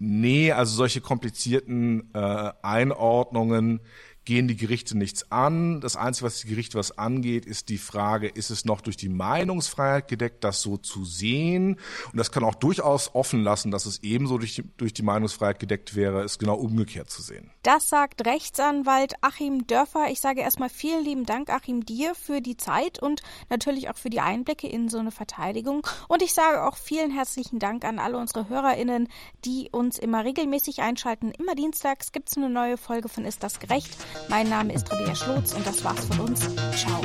Nee, 0.00 0.52
also 0.52 0.76
solche 0.76 1.00
komplizierten 1.00 2.10
äh, 2.14 2.52
Einordnungen 2.62 3.80
gehen 4.28 4.46
die 4.46 4.56
Gerichte 4.56 4.94
nichts 4.94 5.32
an. 5.32 5.80
Das 5.80 5.96
Einzige, 5.96 6.26
was 6.26 6.40
die 6.42 6.48
Gerichte 6.48 6.76
was 6.76 6.98
angeht, 6.98 7.46
ist 7.46 7.70
die 7.70 7.78
Frage, 7.78 8.28
ist 8.28 8.50
es 8.50 8.66
noch 8.66 8.82
durch 8.82 8.98
die 8.98 9.08
Meinungsfreiheit 9.08 10.06
gedeckt, 10.06 10.44
das 10.44 10.60
so 10.60 10.76
zu 10.76 11.06
sehen? 11.06 11.78
Und 12.12 12.18
das 12.18 12.30
kann 12.30 12.44
auch 12.44 12.54
durchaus 12.54 13.14
offen 13.14 13.42
lassen, 13.42 13.70
dass 13.70 13.86
es 13.86 14.02
ebenso 14.02 14.36
durch 14.36 14.54
die, 14.54 14.64
durch 14.76 14.92
die 14.92 15.00
Meinungsfreiheit 15.00 15.58
gedeckt 15.58 15.96
wäre, 15.96 16.24
es 16.24 16.38
genau 16.38 16.56
umgekehrt 16.56 17.08
zu 17.08 17.22
sehen. 17.22 17.50
Das 17.62 17.88
sagt 17.88 18.26
Rechtsanwalt 18.26 19.14
Achim 19.22 19.66
Dörfer. 19.66 20.08
Ich 20.10 20.20
sage 20.20 20.42
erstmal 20.42 20.68
vielen 20.68 21.04
lieben 21.04 21.24
Dank, 21.24 21.48
Achim, 21.48 21.86
dir 21.86 22.14
für 22.14 22.42
die 22.42 22.58
Zeit 22.58 23.02
und 23.02 23.22
natürlich 23.48 23.88
auch 23.88 23.96
für 23.96 24.10
die 24.10 24.20
Einblicke 24.20 24.68
in 24.68 24.90
so 24.90 24.98
eine 24.98 25.10
Verteidigung. 25.10 25.86
Und 26.06 26.20
ich 26.20 26.34
sage 26.34 26.64
auch 26.64 26.76
vielen 26.76 27.10
herzlichen 27.10 27.60
Dank 27.60 27.82
an 27.86 27.98
alle 27.98 28.18
unsere 28.18 28.50
HörerInnen, 28.50 29.08
die 29.46 29.70
uns 29.72 29.98
immer 29.98 30.26
regelmäßig 30.26 30.82
einschalten. 30.82 31.30
Immer 31.30 31.54
dienstags 31.54 32.12
gibt 32.12 32.28
es 32.28 32.36
eine 32.36 32.50
neue 32.50 32.76
Folge 32.76 33.08
von 33.08 33.24
Ist 33.24 33.42
das 33.42 33.58
gerecht? 33.58 33.96
Mein 34.28 34.48
Name 34.48 34.72
ist 34.72 34.90
Rabia 34.90 35.14
Schlotz 35.14 35.54
und 35.54 35.66
das 35.66 35.84
war's 35.84 36.04
von 36.06 36.20
uns. 36.20 36.40
Ciao. 36.76 37.00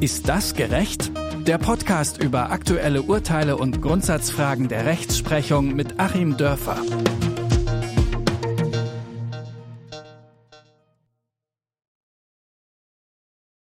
Ist 0.00 0.28
das 0.28 0.54
gerecht? 0.54 1.10
Der 1.46 1.58
Podcast 1.58 2.22
über 2.22 2.50
aktuelle 2.50 3.02
Urteile 3.02 3.56
und 3.56 3.82
Grundsatzfragen 3.82 4.68
der 4.68 4.86
Rechtsprechung 4.86 5.74
mit 5.74 5.98
Achim 5.98 6.36
Dörfer. 6.36 6.76